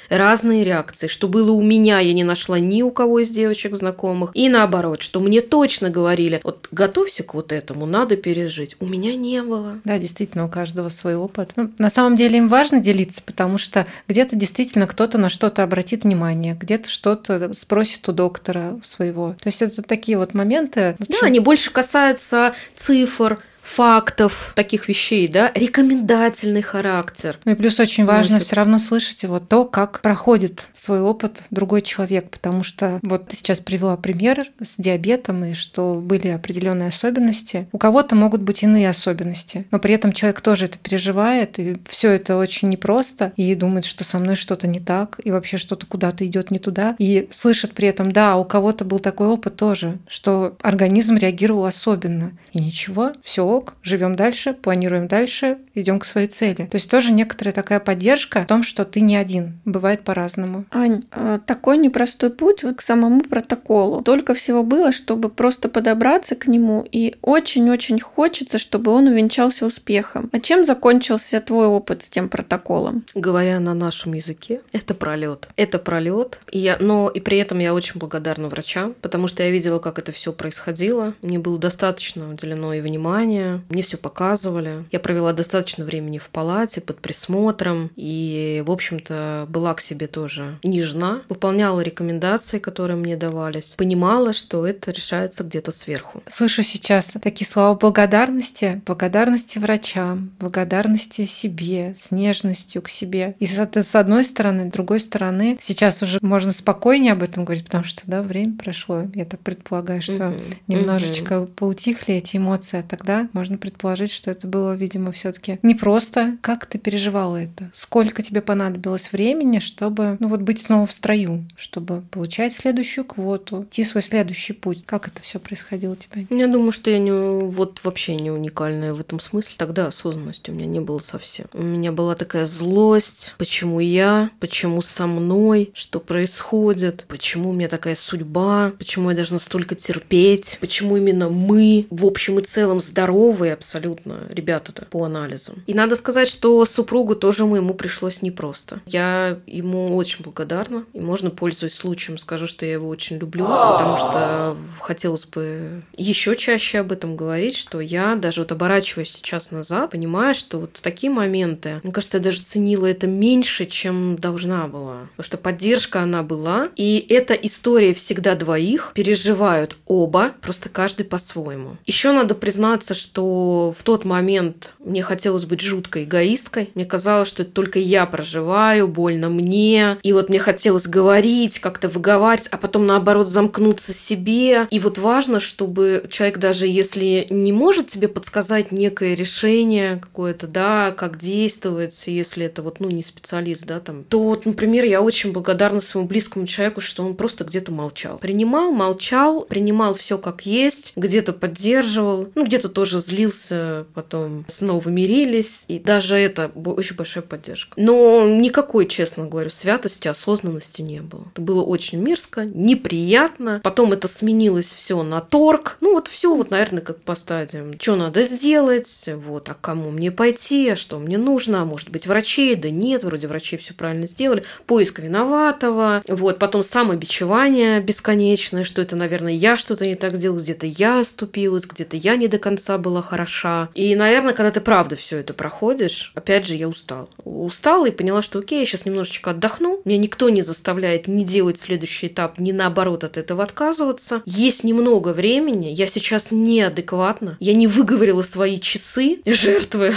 разные 0.09 0.65
реакции. 0.65 1.09
Что 1.09 1.29
было 1.29 1.53
у 1.53 1.63
меня, 1.63 2.01
я 2.01 2.13
не 2.13 2.25
нашла 2.25 2.59
ни 2.59 2.83
у 2.83 2.91
кого 2.91 3.21
из 3.21 3.31
девочек 3.31 3.75
знакомых. 3.75 4.31
И 4.35 4.49
наоборот, 4.49 5.03
что 5.03 5.21
мне 5.21 5.41
точно 5.41 5.91
говорили, 5.91 6.41
вот 6.45 6.69
готовься 6.71 7.23
к 7.23 7.35
вот 7.35 7.53
этому, 7.53 7.87
надо 7.87 8.17
пережить. 8.17 8.77
У 8.81 8.87
меня 8.87 9.15
не 9.15 9.43
было. 9.43 9.81
Да, 9.85 9.99
действительно, 9.99 10.47
у 10.47 10.49
каждого 10.49 10.89
свой 10.89 11.17
опыт. 11.17 11.53
Ну, 11.57 11.71
на 11.79 11.91
самом 11.91 12.17
деле 12.17 12.39
им 12.39 12.49
важно 12.49 12.81
делиться, 12.81 13.23
потому 13.25 13.59
что 13.59 13.87
где-то 14.09 14.37
действительно 14.37 14.87
кто-то 14.87 15.19
на 15.19 15.29
что-то 15.29 15.63
обратит 15.63 16.05
внимание, 16.05 16.57
где-то 16.59 16.89
что-то 16.89 17.53
спросит 17.55 18.09
у 18.09 18.13
доктора 18.13 18.79
своего. 18.83 19.35
То 19.41 19.49
есть 19.49 19.63
это 19.63 19.83
такие 19.83 20.19
вот 20.19 20.35
моменты. 20.35 20.97
Да, 20.99 21.19
они 21.23 21.41
больше 21.41 21.71
касаются 21.73 22.55
цифр, 22.75 23.39
фактов, 23.67 24.53
таких 24.55 24.89
вещей, 24.89 25.29
да, 25.29 25.51
рекомендательный 25.55 26.63
характер. 26.63 27.39
Ну 27.45 27.53
и 27.53 27.55
плюс 27.55 27.79
очень 27.81 28.05
важно 28.05 28.39
все 28.39 28.57
равно 28.57 28.79
слышать 28.79 29.25
вот 29.25 29.49
то, 29.49 29.65
как 29.65 30.01
проходит 30.01 30.69
свой 30.75 31.01
опыт 31.01 31.43
другой 31.51 31.83
человек, 31.83 32.31
потому 32.31 32.63
что 32.63 33.01
вот 33.03 33.29
ты 33.29 33.37
сейчас 33.37 33.61
привела 33.61 33.97
пример 33.97 34.47
с 34.63 34.75
диабетом 34.79 35.45
и 35.45 35.55
что 35.55 35.95
были 35.95 36.29
определенные 36.29 36.89
особенности. 36.89 37.69
У 37.73 37.79
кого-то 37.79 38.15
могут 38.15 38.43
быть 38.43 38.63
иные 38.63 38.89
особенности, 38.89 39.67
но 39.71 39.79
при 39.79 39.95
этом 39.95 40.13
человек 40.13 40.41
тоже 40.41 40.67
это 40.67 40.79
переживает, 40.79 41.59
и 41.59 41.77
все 41.89 42.13
это 42.13 42.37
очень 42.37 42.69
непросто, 42.69 43.33
и 43.37 43.55
думает, 43.55 43.85
что 43.85 44.05
со 44.05 44.19
мной 44.19 44.37
что-то 44.37 44.67
не 44.67 44.81
так, 44.81 45.21
и 45.25 45.31
вообще 45.31 45.57
что-то 45.57 45.87
куда-то 45.87 46.25
идет 46.27 46.51
не 46.51 46.59
туда, 46.59 46.95
и 46.99 47.29
слышит 47.33 47.73
при 47.73 47.89
этом, 47.89 48.13
да, 48.13 48.37
у 48.37 48.45
кого-то 48.45 48.85
был 48.85 49.01
такой 49.01 49.27
опыт 49.27 49.57
тоже, 49.57 49.99
что 50.09 50.57
организм 50.63 51.17
реагировал 51.17 51.67
особенно, 51.67 52.33
и 52.53 52.61
ничего, 52.61 53.13
все 53.23 53.56
ок, 53.57 53.75
живем 53.83 54.15
дальше, 54.15 54.53
планируем 54.53 55.09
дальше, 55.09 55.59
идем 55.75 55.99
к 55.99 56.05
своей 56.05 56.29
цели. 56.29 56.67
То 56.67 56.77
есть 56.77 56.91
тоже 56.91 57.13
некоторая 57.13 57.53
такая 57.53 57.81
поддержка 57.81 58.43
в 58.43 58.47
том, 58.47 58.63
что 58.63 58.85
ты 58.85 59.01
не 59.01 59.17
один. 59.17 59.59
Бывает 59.65 60.03
по-разному. 60.03 60.65
Ань, 60.71 61.05
а, 61.11 61.39
такой 61.39 61.79
непростой 61.79 62.31
путь 62.31 62.63
вот 62.63 62.77
к 62.77 62.83
самому 62.83 63.23
протоколу. 63.23 64.03
Только 64.03 64.35
всего 64.35 64.63
было, 64.63 64.93
чтобы 64.93 65.29
просто 65.29 65.69
подобраться 65.69 66.37
к 66.37 66.47
нему, 66.47 66.87
и 66.91 67.15
очень-очень 67.23 68.01
хочется, 68.01 68.59
чтобы 68.59 68.93
он 68.93 69.07
увенчался 69.07 69.67
успехом. 69.67 70.31
А 70.33 70.41
чем 70.41 70.65
закончился 70.65 71.41
твой 71.41 71.67
опыт 71.67 72.03
с 72.03 72.09
тем 72.09 72.29
протоколом? 72.29 73.05
Говоря 73.15 73.61
на 73.61 73.75
нашем 73.75 74.13
языке, 74.15 74.61
это 74.73 74.95
пролет. 74.95 75.49
Это 75.57 75.79
пролет. 75.79 76.41
И 76.51 76.59
я, 76.59 76.77
но 76.81 77.09
и 77.09 77.21
при 77.21 77.39
этом 77.39 77.59
я 77.59 77.75
очень 77.75 77.99
благодарна 77.99 78.49
врачам, 78.49 78.95
потому 79.01 79.29
что 79.29 79.43
я 79.43 79.51
видела, 79.51 79.79
как 79.79 79.99
это 79.99 80.13
все 80.13 80.33
происходило. 80.33 81.15
Мне 81.23 81.39
было 81.39 81.59
достаточно 81.59 82.31
уделено 82.31 82.73
и 82.75 82.81
внимания, 82.81 83.46
мне 83.69 83.83
все 83.83 83.97
показывали. 83.97 84.85
Я 84.93 85.01
провела 85.01 85.33
достаточно 85.33 85.85
времени 85.85 86.19
в 86.19 86.29
палате 86.31 86.81
под 86.81 87.01
присмотром 87.01 87.91
и, 87.97 88.63
в 88.67 88.71
общем-то, 88.71 89.47
была 89.49 89.75
к 89.75 89.81
себе 89.81 90.07
тоже 90.07 90.59
нежна, 90.63 91.23
выполняла 91.29 91.81
рекомендации, 91.81 92.59
которые 92.59 92.97
мне 92.97 93.17
давались, 93.17 93.75
понимала, 93.77 94.33
что 94.33 94.67
это 94.67 94.91
решается 94.91 95.45
где-то 95.45 95.73
сверху. 95.73 96.23
Слышу 96.27 96.63
сейчас 96.63 97.13
такие 97.23 97.49
слова 97.49 97.75
благодарности, 97.75 98.83
благодарности 98.87 99.59
врачам, 99.59 100.31
благодарности 100.39 101.25
себе, 101.25 101.95
с 101.97 102.11
нежностью 102.11 102.83
к 102.83 102.89
себе. 102.89 103.37
И 103.39 103.47
с 103.47 103.95
одной 103.95 104.25
стороны, 104.25 104.69
с 104.69 104.73
другой 104.73 105.01
стороны, 105.01 105.59
сейчас 105.61 106.03
уже 106.03 106.19
можно 106.23 106.53
спокойнее 106.53 107.13
об 107.13 107.23
этом 107.23 107.45
говорить, 107.45 107.65
потому 107.65 107.85
что 107.85 108.03
да, 108.07 108.23
время 108.23 108.57
прошло. 108.57 109.05
Я 109.15 109.25
так 109.25 109.41
предполагаю, 109.41 110.03
что 110.03 110.29
угу. 110.29 110.37
немножечко 110.67 111.41
угу. 111.41 111.53
поутихли 111.53 112.15
эти 112.15 112.37
эмоции, 112.37 112.81
а 112.81 112.83
тогда 112.83 113.29
можно 113.37 113.59
предположить, 113.59 114.11
что 114.11 114.31
это 114.31 114.47
было, 114.49 114.75
видимо, 114.75 115.13
все 115.13 115.31
таки 115.31 115.59
непросто. 115.63 116.39
Как 116.41 116.65
ты 116.65 116.79
переживала 116.79 117.37
это? 117.37 117.71
Сколько 117.75 118.23
тебе 118.23 118.41
понадобилось 118.41 119.13
времени, 119.13 119.59
чтобы 119.59 120.17
ну, 120.21 120.29
вот 120.29 120.41
быть 120.41 120.63
снова 120.63 120.87
в 120.87 120.93
строю, 120.93 121.45
чтобы 121.55 122.01
получать 122.11 122.55
следующую 122.55 123.05
квоту, 123.05 123.65
идти 123.65 123.85
свой 123.85 124.03
следующий 124.03 124.55
путь? 124.55 124.85
Как 124.87 125.07
это 125.07 125.21
все 125.21 125.39
происходило 125.39 125.93
у 125.93 125.97
тебя? 125.97 126.25
Я 126.31 126.49
думаю, 126.49 126.73
что 126.73 126.91
я 126.91 126.99
не, 126.99 127.13
вот 127.13 127.85
вообще 127.85 128.17
не 128.17 128.31
уникальная 128.31 128.95
в 128.95 129.01
этом 129.01 129.21
смысле. 129.21 129.57
Тогда 129.59 129.89
осознанности 129.89 130.51
у 130.51 130.55
меня 130.55 130.67
не 130.67 130.81
было 130.81 130.99
совсем. 130.99 131.47
У 131.53 131.63
меня 131.63 131.93
была 131.93 132.15
такая 132.15 132.47
злость, 132.47 133.35
почему 133.37 133.81
я, 133.81 134.31
почему 134.41 134.81
со 134.81 135.07
мной, 135.07 135.71
что 135.75 136.01
происходит, 136.01 137.05
почему 137.07 137.51
у 137.51 137.53
меня 137.53 137.69
такая 137.69 137.97
судьба, 137.97 138.73
почему 138.79 139.11
я 139.11 139.17
должна 139.17 139.39
столько 139.39 139.75
терпеть, 139.75 140.57
почему 140.63 140.97
именно 140.97 141.29
мы 141.29 141.87
в 141.91 142.07
общем 142.07 142.39
и 142.39 142.43
целом 142.43 142.81
здоровы, 142.81 143.16
здоровые 143.17 143.55
абсолютно 143.55 144.27
ребята-то 144.29 144.85
по 144.85 145.05
анализам. 145.05 145.63
И 145.67 145.75
надо 145.75 145.97
сказать, 145.97 146.29
что 146.29 146.65
супругу 146.65 147.15
тоже 147.17 147.47
моему 147.47 147.75
пришлось 147.75 148.23
непросто. 148.23 148.81
Я 148.87 149.39
ему 149.47 149.97
очень 149.97 150.23
благодарна, 150.23 150.85
и 150.93 151.01
можно, 151.01 151.31
пользуясь 151.31 151.75
случаем, 151.75 152.19
скажу, 152.19 152.47
что 152.47 152.67
я 152.67 152.73
его 152.73 152.89
очень 152.89 153.17
люблю, 153.19 153.45
потому 153.47 153.97
что 153.97 154.57
хотелось 154.81 155.25
бы 155.25 155.83
еще 155.97 156.37
чаще 156.37 156.81
об 156.81 156.93
этом 156.93 157.17
говорить, 157.17 157.57
что 157.57 157.81
я 157.81 158.17
даже 158.17 158.43
вот 158.43 158.53
оборачиваясь 158.53 159.11
сейчас 159.11 159.51
назад, 159.51 159.91
понимаю, 159.91 160.35
что 160.35 160.59
вот 160.59 160.77
в 160.77 160.81
такие 160.81 161.11
моменты, 161.11 161.81
мне 161.83 161.93
кажется, 161.93 162.19
я 162.19 162.23
даже 162.23 162.43
ценила 162.43 162.87
это 162.87 163.07
меньше, 163.07 163.65
чем 163.65 164.17
должна 164.17 164.67
была. 164.67 165.09
Потому 165.17 165.27
что 165.27 165.39
поддержка 165.39 166.03
она 166.03 166.23
была, 166.23 166.69
и 166.77 167.05
эта 167.09 167.35
история 167.35 167.95
всегда 167.95 168.35
двоих 168.35 168.93
переживают 168.95 169.77
оба, 169.87 170.33
просто 170.43 170.69
каждый 170.69 171.05
по-своему. 171.05 171.77
Еще 171.87 172.13
надо 172.13 172.35
признаться, 172.35 172.95
что 172.95 173.06
что 173.07 173.73
в 173.77 173.83
тот 173.85 174.05
момент 174.05 174.73
мне 174.79 175.01
хотелось 175.03 175.45
быть 175.45 175.61
жуткой 175.61 176.05
эгоисткой. 176.05 176.71
Мне 176.75 176.85
казалось, 176.85 177.29
что 177.29 177.45
это 177.45 177.53
только 177.53 177.79
я 177.79 178.05
проживаю, 178.05 178.89
больно 178.89 179.29
мне. 179.29 179.99
И 180.03 180.13
вот 180.13 180.29
мне 180.29 180.39
хотелось 180.39 180.89
говорить, 180.89 181.61
как-то 181.61 181.89
выговаривать, 181.89 182.49
а 182.51 182.57
потом 182.57 182.87
наоборот 182.87 183.29
замкнуться 183.29 183.93
себе. 183.93 184.67
И 184.71 184.79
вот 184.81 184.99
важно, 184.99 185.39
чтобы 185.39 186.07
человек 186.11 186.39
даже 186.39 186.67
если 186.67 187.27
не 187.31 187.53
может 187.53 187.87
тебе 187.87 188.09
подсказать 188.09 188.73
некое 188.73 189.15
решение 189.15 189.99
какое-то, 189.99 190.47
да, 190.47 190.91
как 190.91 191.19
действовать, 191.19 192.03
если 192.07 192.47
это 192.47 192.63
вот, 192.63 192.81
ну, 192.81 192.91
не 192.91 193.03
специалист, 193.03 193.65
да, 193.65 193.79
там, 193.81 194.05
то 194.05 194.23
вот, 194.23 194.47
например, 194.47 194.85
я 194.85 195.01
очень 195.01 195.33
благодарна 195.33 195.81
своему 195.81 196.09
близкому 196.09 196.47
человеку, 196.47 196.81
что 196.81 197.05
он 197.05 197.15
просто 197.15 197.45
где-то 197.45 197.71
молчал. 197.71 198.19
Принимал, 198.19 198.73
молчал, 198.73 199.45
принимал 199.45 199.95
все 199.95 200.19
как 200.19 200.45
есть, 200.45 200.93
где-то 200.97 201.33
поддерживал, 201.33 202.29
ну, 202.35 202.45
где-то 202.45 202.69
тоже 202.69 202.96
же 202.97 203.01
злился, 203.05 203.87
потом 203.95 204.45
снова 204.49 204.89
мирились. 204.89 205.65
И 205.69 205.79
даже 205.79 206.17
это 206.17 206.51
очень 206.55 206.97
большая 206.97 207.23
поддержка. 207.23 207.75
Но 207.77 208.29
никакой, 208.29 208.87
честно 208.87 209.27
говорю, 209.27 209.51
святости, 209.51 210.09
осознанности 210.09 210.83
не 210.83 211.01
было. 211.01 211.27
Это 211.33 211.43
было 211.43 211.63
очень 211.63 212.01
мерзко, 212.01 212.45
неприятно. 212.45 213.61
Потом 213.63 213.93
это 213.93 214.09
сменилось 214.09 214.73
все 214.73 215.03
на 215.03 215.21
торг. 215.21 215.77
Ну 215.81 215.95
вот 215.95 216.09
все 216.09 216.35
вот, 216.35 216.51
наверное, 216.51 216.83
как 216.83 217.01
по 217.03 217.15
стадиям. 217.15 217.79
Что 217.81 217.97
надо 217.97 218.23
сделать? 218.23 219.09
Вот, 219.15 219.49
а 219.49 219.55
кому 219.55 219.91
мне 219.91 220.11
пойти? 220.11 220.71
А 220.71 220.77
что 220.77 220.99
мне 220.99 221.19
нужно? 221.19 221.63
А 221.63 221.65
может 221.65 221.91
быть, 221.91 222.07
врачей? 222.07 222.55
Да 222.55 222.71
нет, 222.71 223.05
вроде 223.05 223.29
врачи 223.29 223.57
все 223.57 223.75
правильно 223.75 224.07
сделали. 224.07 224.45
Поиск 224.67 224.99
виноватого. 224.99 226.03
Вот, 226.09 226.39
потом 226.39 226.63
самобичевание 226.63 227.81
бесконечное, 227.81 228.65
что 228.65 228.83
это, 228.83 228.97
наверное, 228.97 229.33
я 229.33 229.57
что-то 229.57 229.87
не 229.87 229.95
так 229.95 230.17
сделал, 230.17 230.39
где-то 230.39 230.67
я 230.67 231.01
оступилась, 231.01 231.67
где-то 231.67 231.97
я 231.97 232.17
не 232.17 232.29
до 232.29 232.39
конца 232.39 232.79
была 232.87 233.03
хороша. 233.03 233.69
И, 233.75 233.97
наверное, 233.97 234.33
когда 234.33 234.53
ты 234.53 234.61
правда 234.61 234.95
все 234.95 235.19
это 235.19 235.35
проходишь, 235.35 236.13
опять 236.15 236.47
же, 236.47 236.55
я 236.55 236.69
устал. 236.69 237.11
Устала 237.25 237.87
и 237.87 237.91
поняла, 237.91 238.23
что 238.23 238.39
окей, 238.39 238.61
я 238.61 238.65
сейчас 238.65 238.87
немножечко 238.87 239.33
отдохну. 239.33 239.81
Меня 239.85 239.99
никто 239.99 240.31
не 240.31 240.41
заставляет 240.41 241.09
не 241.09 241.25
делать 241.25 241.59
следующий 241.59 242.07
этап, 242.07 242.39
не 242.39 242.53
наоборот 242.53 243.03
от 243.03 243.17
этого 243.17 243.43
отказываться. 243.43 244.23
Есть 244.25 244.63
немного 244.63 245.09
времени, 245.09 245.67
я 245.67 245.89
сейчас 245.89 246.31
неадекватна, 246.31 247.37
я 247.41 247.55
не 247.55 247.67
выговорила 247.67 248.23
свои 248.23 248.61
часы 248.61 249.19
жертвы. 249.27 249.95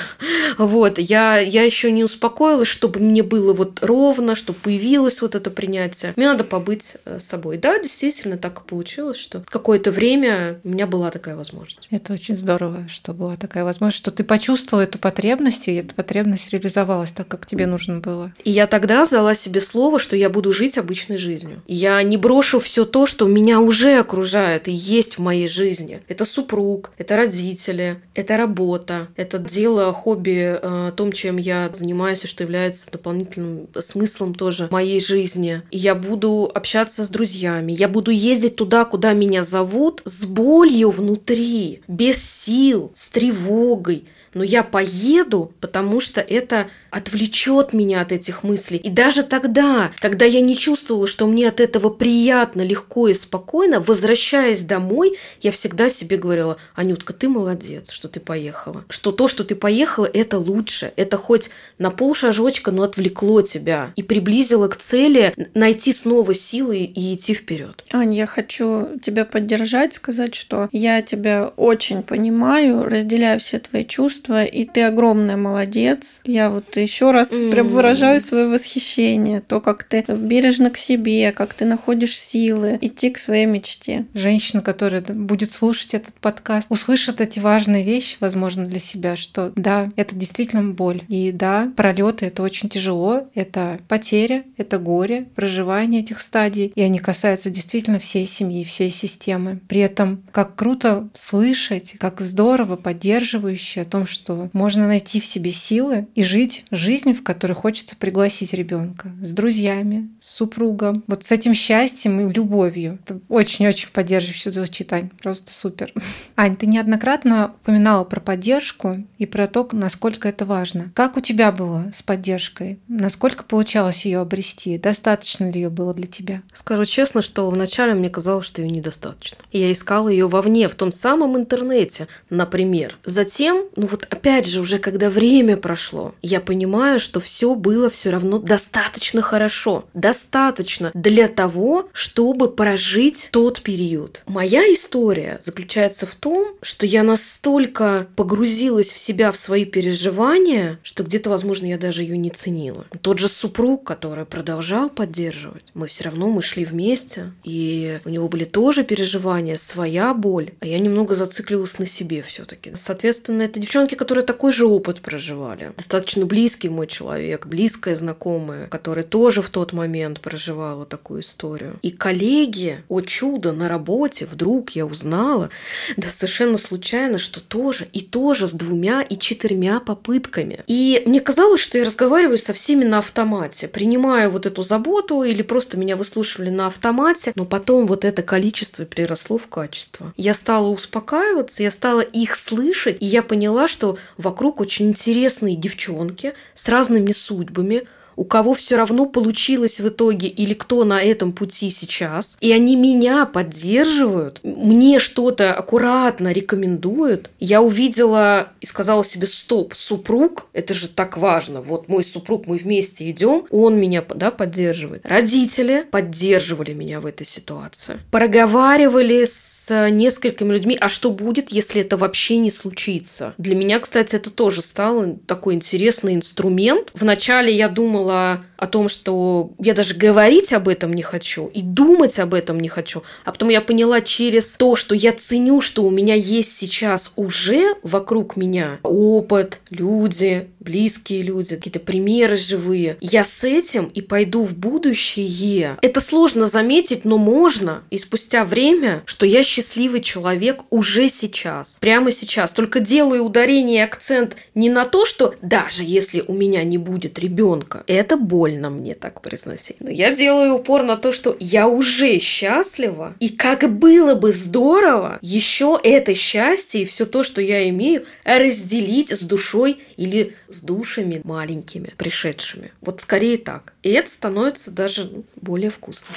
Вот, 0.57 0.97
я, 0.97 1.37
я 1.37 1.61
еще 1.61 1.91
не 1.91 2.03
успокоилась, 2.03 2.67
чтобы 2.67 2.99
мне 2.99 3.21
было 3.21 3.53
вот 3.53 3.83
ровно, 3.83 4.33
чтобы 4.33 4.57
появилось 4.63 5.21
вот 5.21 5.35
это 5.35 5.51
принятие. 5.51 6.13
Мне 6.15 6.25
надо 6.25 6.43
побыть 6.43 6.95
э, 7.05 7.19
собой. 7.19 7.57
Да, 7.57 7.77
действительно, 7.77 8.37
так 8.37 8.61
и 8.61 8.67
получилось, 8.67 9.17
что 9.17 9.43
какое-то 9.47 9.91
время 9.91 10.59
у 10.63 10.69
меня 10.69 10.87
была 10.87 11.11
такая 11.11 11.35
возможность. 11.35 11.87
Это 11.91 12.13
очень 12.13 12.35
здорово, 12.35 12.78
что 12.87 13.13
была 13.13 13.35
такая 13.35 13.63
возможность, 13.63 13.97
что 13.97 14.11
ты 14.11 14.23
почувствовала 14.23 14.83
эту 14.83 14.99
потребность, 14.99 15.67
и 15.67 15.73
эта 15.73 15.93
потребность 15.93 16.51
реализовалась 16.51 17.11
так, 17.11 17.27
как 17.27 17.45
тебе 17.45 17.65
нужно 17.65 17.99
было. 17.99 18.31
И 18.43 18.51
я 18.51 18.67
тогда 18.67 19.05
сдала 19.05 19.33
себе 19.33 19.61
слово, 19.61 19.99
что 19.99 20.15
я 20.15 20.29
буду 20.29 20.51
жить 20.51 20.77
обычной 20.77 21.17
жизнью. 21.17 21.61
Я 21.67 22.01
не 22.03 22.17
брошу 22.17 22.59
все 22.59 22.85
то, 22.85 23.05
что 23.05 23.27
меня 23.27 23.59
уже 23.59 23.99
окружает 23.99 24.67
и 24.67 24.71
есть 24.71 25.17
в 25.17 25.21
моей 25.21 25.47
жизни. 25.47 26.01
Это 26.07 26.25
супруг, 26.25 26.91
это 26.97 27.15
родители, 27.15 28.01
это 28.13 28.37
работа, 28.37 29.07
это 29.15 29.39
дело, 29.39 29.91
хобби, 29.93 30.59
э, 30.61 30.91
том, 30.95 31.11
чем 31.11 31.37
я 31.37 31.69
занимаюсь 31.71 32.23
и 32.23 32.27
что 32.27 32.43
является 32.43 32.91
дополнительным 32.91 33.67
смыслом 33.79 34.35
тоже 34.35 34.67
моей 34.71 35.01
жизни. 35.01 35.61
И 35.71 35.77
я 35.77 35.95
буду 35.95 36.49
общаться 36.53 37.05
с 37.05 37.09
друзьями, 37.09 37.71
я 37.71 37.87
буду 37.87 38.11
ездить 38.11 38.55
туда, 38.55 38.85
куда 38.85 39.13
меня 39.13 39.43
зовут, 39.43 40.01
с 40.05 40.25
болью 40.25 40.91
внутри, 40.91 41.81
без 41.87 42.21
сил, 42.21 42.68
с 42.95 43.09
тревогой. 43.09 44.05
Но 44.33 44.43
я 44.43 44.63
поеду, 44.63 45.51
потому 45.59 45.99
что 45.99 46.21
это 46.21 46.69
отвлечет 46.91 47.73
меня 47.73 48.01
от 48.01 48.11
этих 48.11 48.43
мыслей. 48.43 48.77
И 48.77 48.89
даже 48.89 49.23
тогда, 49.23 49.91
когда 49.99 50.25
я 50.25 50.41
не 50.41 50.55
чувствовала, 50.55 51.07
что 51.07 51.27
мне 51.27 51.47
от 51.47 51.59
этого 51.59 51.89
приятно, 51.89 52.61
легко 52.61 53.07
и 53.07 53.13
спокойно, 53.13 53.79
возвращаясь 53.79 54.63
домой, 54.63 55.17
я 55.41 55.51
всегда 55.51 55.89
себе 55.89 56.17
говорила, 56.17 56.57
Анютка, 56.75 57.13
ты 57.13 57.29
молодец, 57.29 57.91
что 57.91 58.07
ты 58.07 58.19
поехала. 58.19 58.83
Что 58.89 59.11
то, 59.11 59.27
что 59.27 59.43
ты 59.43 59.55
поехала, 59.55 60.09
это 60.11 60.37
лучше. 60.37 60.91
Это 60.95 61.17
хоть 61.17 61.49
на 61.77 61.91
полшажочка, 61.91 62.71
но 62.71 62.83
отвлекло 62.83 63.41
тебя 63.41 63.91
и 63.95 64.03
приблизило 64.03 64.67
к 64.67 64.77
цели 64.77 65.33
найти 65.53 65.93
снова 65.93 66.33
силы 66.33 66.79
и 66.79 67.15
идти 67.15 67.33
вперед. 67.33 67.83
Ань, 67.91 68.13
я 68.13 68.25
хочу 68.25 68.97
тебя 69.01 69.25
поддержать, 69.25 69.93
сказать, 69.93 70.35
что 70.35 70.69
я 70.71 71.01
тебя 71.01 71.51
очень 71.57 72.03
понимаю, 72.03 72.85
разделяю 72.85 73.39
все 73.39 73.59
твои 73.59 73.85
чувства, 73.85 74.43
и 74.43 74.65
ты 74.65 74.83
огромная 74.83 75.37
молодец. 75.37 76.21
Я 76.23 76.49
вот 76.49 76.77
еще 76.81 77.11
раз 77.11 77.31
mm. 77.31 77.51
прям 77.51 77.67
выражаю 77.67 78.19
свое 78.21 78.47
восхищение, 78.47 79.41
то, 79.41 79.61
как 79.61 79.83
ты 79.83 80.03
бережно 80.07 80.69
к 80.69 80.77
себе, 80.77 81.31
как 81.31 81.53
ты 81.53 81.65
находишь 81.65 82.17
силы 82.19 82.77
идти 82.81 83.09
к 83.09 83.17
своей 83.17 83.45
мечте. 83.45 84.05
Женщина, 84.13 84.61
которая 84.61 85.01
будет 85.01 85.51
слушать 85.51 85.93
этот 85.93 86.15
подкаст, 86.15 86.67
услышит 86.69 87.21
эти 87.21 87.39
важные 87.39 87.83
вещи, 87.83 88.17
возможно, 88.19 88.65
для 88.65 88.79
себя, 88.79 89.15
что 89.15 89.51
да, 89.55 89.89
это 89.95 90.15
действительно 90.15 90.63
боль. 90.63 91.03
И 91.07 91.31
да, 91.31 91.71
пролеты 91.75 92.25
это 92.27 92.43
очень 92.43 92.69
тяжело, 92.69 93.27
это 93.33 93.79
потеря, 93.87 94.43
это 94.57 94.77
горе, 94.77 95.27
проживание 95.35 96.01
этих 96.01 96.21
стадий, 96.21 96.71
и 96.75 96.81
они 96.81 96.99
касаются 96.99 97.49
действительно 97.49 97.99
всей 97.99 98.25
семьи, 98.25 98.63
всей 98.63 98.89
системы. 98.89 99.59
При 99.67 99.81
этом, 99.81 100.23
как 100.31 100.55
круто 100.55 101.09
слышать, 101.13 101.95
как 101.99 102.21
здорово, 102.21 102.75
поддерживающе 102.75 103.81
о 103.81 103.85
том, 103.85 104.07
что 104.07 104.49
можно 104.53 104.87
найти 104.87 105.19
в 105.19 105.25
себе 105.25 105.51
силы 105.51 106.07
и 106.15 106.23
жить 106.23 106.65
жизнь, 106.71 107.13
в 107.13 107.23
которой 107.23 107.53
хочется 107.53 107.95
пригласить 107.95 108.53
ребенка 108.53 109.11
с 109.21 109.33
друзьями, 109.33 110.09
с 110.19 110.29
супругом, 110.35 111.03
вот 111.07 111.23
с 111.23 111.31
этим 111.31 111.53
счастьем 111.53 112.19
и 112.19 112.33
любовью. 112.33 112.99
Это 113.03 113.19
очень-очень 113.29 113.89
поддерживающе 113.91 114.51
звучит, 114.51 114.91
Ань, 114.93 115.09
просто 115.21 115.51
супер. 115.51 115.93
Ань, 116.35 116.55
ты 116.55 116.65
неоднократно 116.65 117.53
упоминала 117.61 118.03
про 118.03 118.19
поддержку 118.19 118.97
и 119.17 119.25
про 119.25 119.47
то, 119.47 119.67
насколько 119.71 120.27
это 120.27 120.45
важно. 120.45 120.91
Как 120.95 121.17
у 121.17 121.19
тебя 121.19 121.51
было 121.51 121.91
с 121.95 122.03
поддержкой? 122.03 122.79
Насколько 122.87 123.43
получалось 123.43 124.05
ее 124.05 124.19
обрести? 124.19 124.77
Достаточно 124.77 125.49
ли 125.49 125.61
ее 125.61 125.69
было 125.69 125.93
для 125.93 126.07
тебя? 126.07 126.41
Скажу 126.53 126.85
честно, 126.85 127.21
что 127.21 127.49
вначале 127.49 127.93
мне 127.93 128.09
казалось, 128.09 128.45
что 128.45 128.61
ее 128.61 128.69
недостаточно. 128.69 129.37
Я 129.51 129.71
искала 129.71 130.09
ее 130.09 130.27
вовне, 130.27 130.67
в 130.67 130.75
том 130.75 130.91
самом 130.91 131.37
интернете, 131.37 132.07
например. 132.29 132.97
Затем, 133.05 133.65
ну 133.75 133.87
вот 133.87 134.07
опять 134.09 134.47
же, 134.47 134.61
уже 134.61 134.77
когда 134.77 135.09
время 135.09 135.57
прошло, 135.57 136.15
я 136.21 136.39
понимаю, 136.59 136.99
что 136.99 137.21
все 137.21 137.55
было 137.55 137.89
все 137.89 138.09
равно 138.09 138.37
достаточно 138.37 139.21
хорошо. 139.21 139.85
Достаточно 139.93 140.91
для 140.93 141.29
того, 141.29 141.87
чтобы 141.93 142.51
прожить 142.51 143.29
тот 143.31 143.61
период. 143.61 144.21
Моя 144.25 144.63
история 144.73 145.39
заключается 145.41 146.05
в 146.05 146.15
том, 146.15 146.47
что 146.61 146.85
я 146.85 147.03
настолько 147.03 148.07
погрузилась 148.17 148.91
в 148.91 148.99
себя, 148.99 149.31
в 149.31 149.37
свои 149.37 149.63
переживания, 149.63 150.79
что 150.83 151.03
где-то, 151.03 151.29
возможно, 151.29 151.65
я 151.65 151.77
даже 151.77 152.03
ее 152.03 152.17
не 152.17 152.29
ценила. 152.29 152.85
Тот 152.99 153.19
же 153.19 153.29
супруг, 153.29 153.85
который 153.85 154.25
продолжал 154.25 154.89
поддерживать, 154.89 155.63
мы 155.73 155.87
все 155.87 156.03
равно 156.03 156.27
мы 156.27 156.41
шли 156.41 156.65
вместе, 156.65 157.31
и 157.45 157.99
у 158.03 158.09
него 158.09 158.27
были 158.27 158.43
тоже 158.43 158.83
переживания, 158.83 159.55
своя 159.55 160.13
боль, 160.13 160.51
а 160.59 160.67
я 160.67 160.77
немного 160.79 161.15
зациклилась 161.15 161.79
на 161.79 161.85
себе 161.85 162.21
все-таки. 162.21 162.73
Соответственно, 162.75 163.43
это 163.43 163.61
девчонки, 163.61 163.95
которые 163.95 164.25
такой 164.25 164.51
же 164.51 164.65
опыт 164.65 164.99
проживали, 164.99 165.71
достаточно 165.77 166.25
близко 166.25 166.48
близкий 166.49 166.69
мой 166.69 166.87
человек, 166.87 167.45
близкая 167.45 167.93
знакомая, 167.93 168.65
которая 168.69 169.05
тоже 169.05 169.43
в 169.43 169.51
тот 169.51 169.71
момент 169.71 170.19
проживала 170.19 170.83
такую 170.83 171.21
историю. 171.21 171.75
И 171.83 171.91
коллеги, 171.91 172.83
о 172.89 173.01
чудо, 173.01 173.51
на 173.51 173.69
работе 173.69 174.25
вдруг 174.25 174.71
я 174.71 174.87
узнала, 174.87 175.51
да 175.95 176.09
совершенно 176.09 176.57
случайно, 176.57 177.19
что 177.19 177.39
тоже 177.39 177.87
и 177.93 178.01
тоже 178.01 178.47
с 178.47 178.53
двумя 178.53 179.03
и 179.03 179.15
четырьмя 179.15 179.79
попытками. 179.79 180.63
И 180.65 181.03
мне 181.05 181.19
казалось, 181.19 181.61
что 181.61 181.77
я 181.77 181.85
разговариваю 181.85 182.39
со 182.39 182.53
всеми 182.53 182.83
на 182.83 182.97
автомате, 182.97 183.67
принимаю 183.67 184.31
вот 184.31 184.47
эту 184.47 184.63
заботу 184.63 185.21
или 185.21 185.43
просто 185.43 185.77
меня 185.77 185.95
выслушивали 185.95 186.49
на 186.49 186.65
автомате, 186.65 187.31
но 187.35 187.45
потом 187.45 187.85
вот 187.85 188.05
это 188.05 188.23
количество 188.23 188.85
переросло 188.85 189.37
в 189.37 189.45
качество. 189.45 190.13
Я 190.17 190.33
стала 190.33 190.69
успокаиваться, 190.69 191.61
я 191.61 191.69
стала 191.69 192.01
их 192.01 192.35
слышать, 192.35 192.97
и 192.99 193.05
я 193.05 193.21
поняла, 193.21 193.67
что 193.67 193.99
вокруг 194.17 194.61
очень 194.61 194.87
интересные 194.87 195.55
девчонки, 195.55 196.33
с 196.53 196.69
разными 196.69 197.11
судьбами, 197.11 197.87
у 198.19 198.25
кого 198.25 198.53
все 198.53 198.75
равно 198.75 199.05
получилось 199.05 199.79
в 199.79 199.87
итоге 199.87 200.27
или 200.27 200.53
кто 200.53 200.83
на 200.83 201.01
этом 201.01 201.31
пути 201.31 201.69
сейчас, 201.69 202.37
и 202.41 202.51
они 202.51 202.75
меня 202.75 203.25
поддерживают, 203.25 204.41
мне 204.43 204.99
что-то 204.99 205.53
аккуратно 205.53 206.33
рекомендуют, 206.33 207.29
я 207.39 207.61
увидела 207.61 208.49
и 208.59 208.65
сказала 208.65 209.05
себе, 209.05 209.25
стоп, 209.25 209.73
супруг, 209.73 210.47
это 210.51 210.73
же 210.73 210.89
так 210.89 211.15
важно, 211.15 211.61
вот 211.61 211.87
мой 211.87 212.03
супруг, 212.03 212.45
мы 212.45 212.57
вместе 212.57 213.09
идем, 213.09 213.45
он 213.51 213.79
меня 213.79 214.03
да, 214.13 214.31
поддерживает. 214.31 215.05
Родители 215.05 215.87
поддерживали 215.89 216.73
меня 216.73 216.99
в 216.99 217.05
этой 217.05 217.25
ситуации. 217.25 218.01
Проговаривали 218.11 219.23
с 219.23 219.89
несколькими 219.91 220.51
людьми, 220.51 220.77
а 220.77 220.89
что 220.89 221.11
будет, 221.11 221.53
если 221.53 221.83
это 221.83 221.95
вообще 221.95 222.35
не 222.35 222.51
случится? 222.51 223.33
Для 223.37 223.55
меня, 223.55 223.79
кстати, 223.79 224.17
это 224.17 224.29
тоже 224.29 224.61
стало 224.61 225.15
такой 225.25 225.53
интересный 225.53 226.15
инструмент. 226.15 226.91
Вначале 226.93 227.55
я 227.55 227.69
думала, 227.69 228.08
поняла 228.09 228.41
о 228.57 228.67
том, 228.67 228.89
что 228.89 229.51
я 229.59 229.73
даже 229.73 229.95
говорить 229.95 230.51
об 230.53 230.67
этом 230.67 230.93
не 230.93 231.01
хочу 231.01 231.47
и 231.47 231.61
думать 231.61 232.19
об 232.19 232.33
этом 232.33 232.59
не 232.59 232.67
хочу. 232.67 233.03
А 233.23 233.31
потом 233.31 233.49
я 233.49 233.61
поняла 233.61 234.01
через 234.01 234.55
то, 234.57 234.75
что 234.75 234.95
я 234.95 235.11
ценю, 235.13 235.61
что 235.61 235.83
у 235.83 235.89
меня 235.89 236.15
есть 236.15 236.57
сейчас 236.57 237.13
уже 237.15 237.75
вокруг 237.83 238.35
меня 238.35 238.79
опыт, 238.83 239.61
люди, 239.69 240.49
близкие 240.69 241.23
люди, 241.23 241.55
какие-то 241.55 241.79
примеры 241.79 242.37
живые. 242.37 242.97
Я 243.01 243.23
с 243.23 243.43
этим 243.43 243.85
и 243.85 244.01
пойду 244.01 244.43
в 244.43 244.55
будущее. 244.55 245.77
Это 245.81 245.99
сложно 245.99 246.45
заметить, 246.45 247.05
но 247.05 247.17
можно. 247.17 247.81
И 247.89 247.97
спустя 247.97 248.45
время, 248.45 249.01
что 249.05 249.25
я 249.25 249.41
счастливый 249.41 250.01
человек 250.01 250.61
уже 250.69 251.09
сейчас. 251.09 251.79
Прямо 251.81 252.11
сейчас. 252.11 252.53
Только 252.53 252.79
делаю 252.81 253.23
ударение 253.23 253.77
и 253.77 253.83
акцент 253.83 254.37
не 254.53 254.69
на 254.69 254.85
то, 254.85 255.05
что 255.05 255.33
даже 255.41 255.83
если 255.83 256.23
у 256.27 256.33
меня 256.33 256.63
не 256.63 256.77
будет 256.77 257.17
ребенка, 257.17 257.83
это 257.87 258.15
больно 258.15 258.69
мне 258.69 258.93
так 258.93 259.21
произносить. 259.21 259.77
Но 259.79 259.89
я 259.89 260.13
делаю 260.13 260.53
упор 260.53 260.83
на 260.83 260.97
то, 260.97 261.11
что 261.11 261.35
я 261.39 261.67
уже 261.67 262.19
счастлива. 262.19 263.15
И 263.19 263.29
как 263.29 263.67
было 263.79 264.13
бы 264.13 264.31
здорово 264.31 265.17
еще 265.23 265.79
это 265.83 266.13
счастье 266.13 266.83
и 266.83 266.85
все 266.85 267.07
то, 267.07 267.23
что 267.23 267.41
я 267.41 267.67
имею, 267.69 268.05
разделить 268.23 269.09
с 269.09 269.21
душой 269.21 269.79
или 269.97 270.35
душами 270.61 271.21
маленькими, 271.23 271.93
пришедшими. 271.97 272.71
Вот 272.81 273.01
скорее 273.01 273.37
так. 273.37 273.73
И 273.83 273.89
это 273.89 274.09
становится 274.09 274.71
даже 274.71 275.05
ну, 275.05 275.25
более 275.35 275.69
вкусно. 275.69 276.07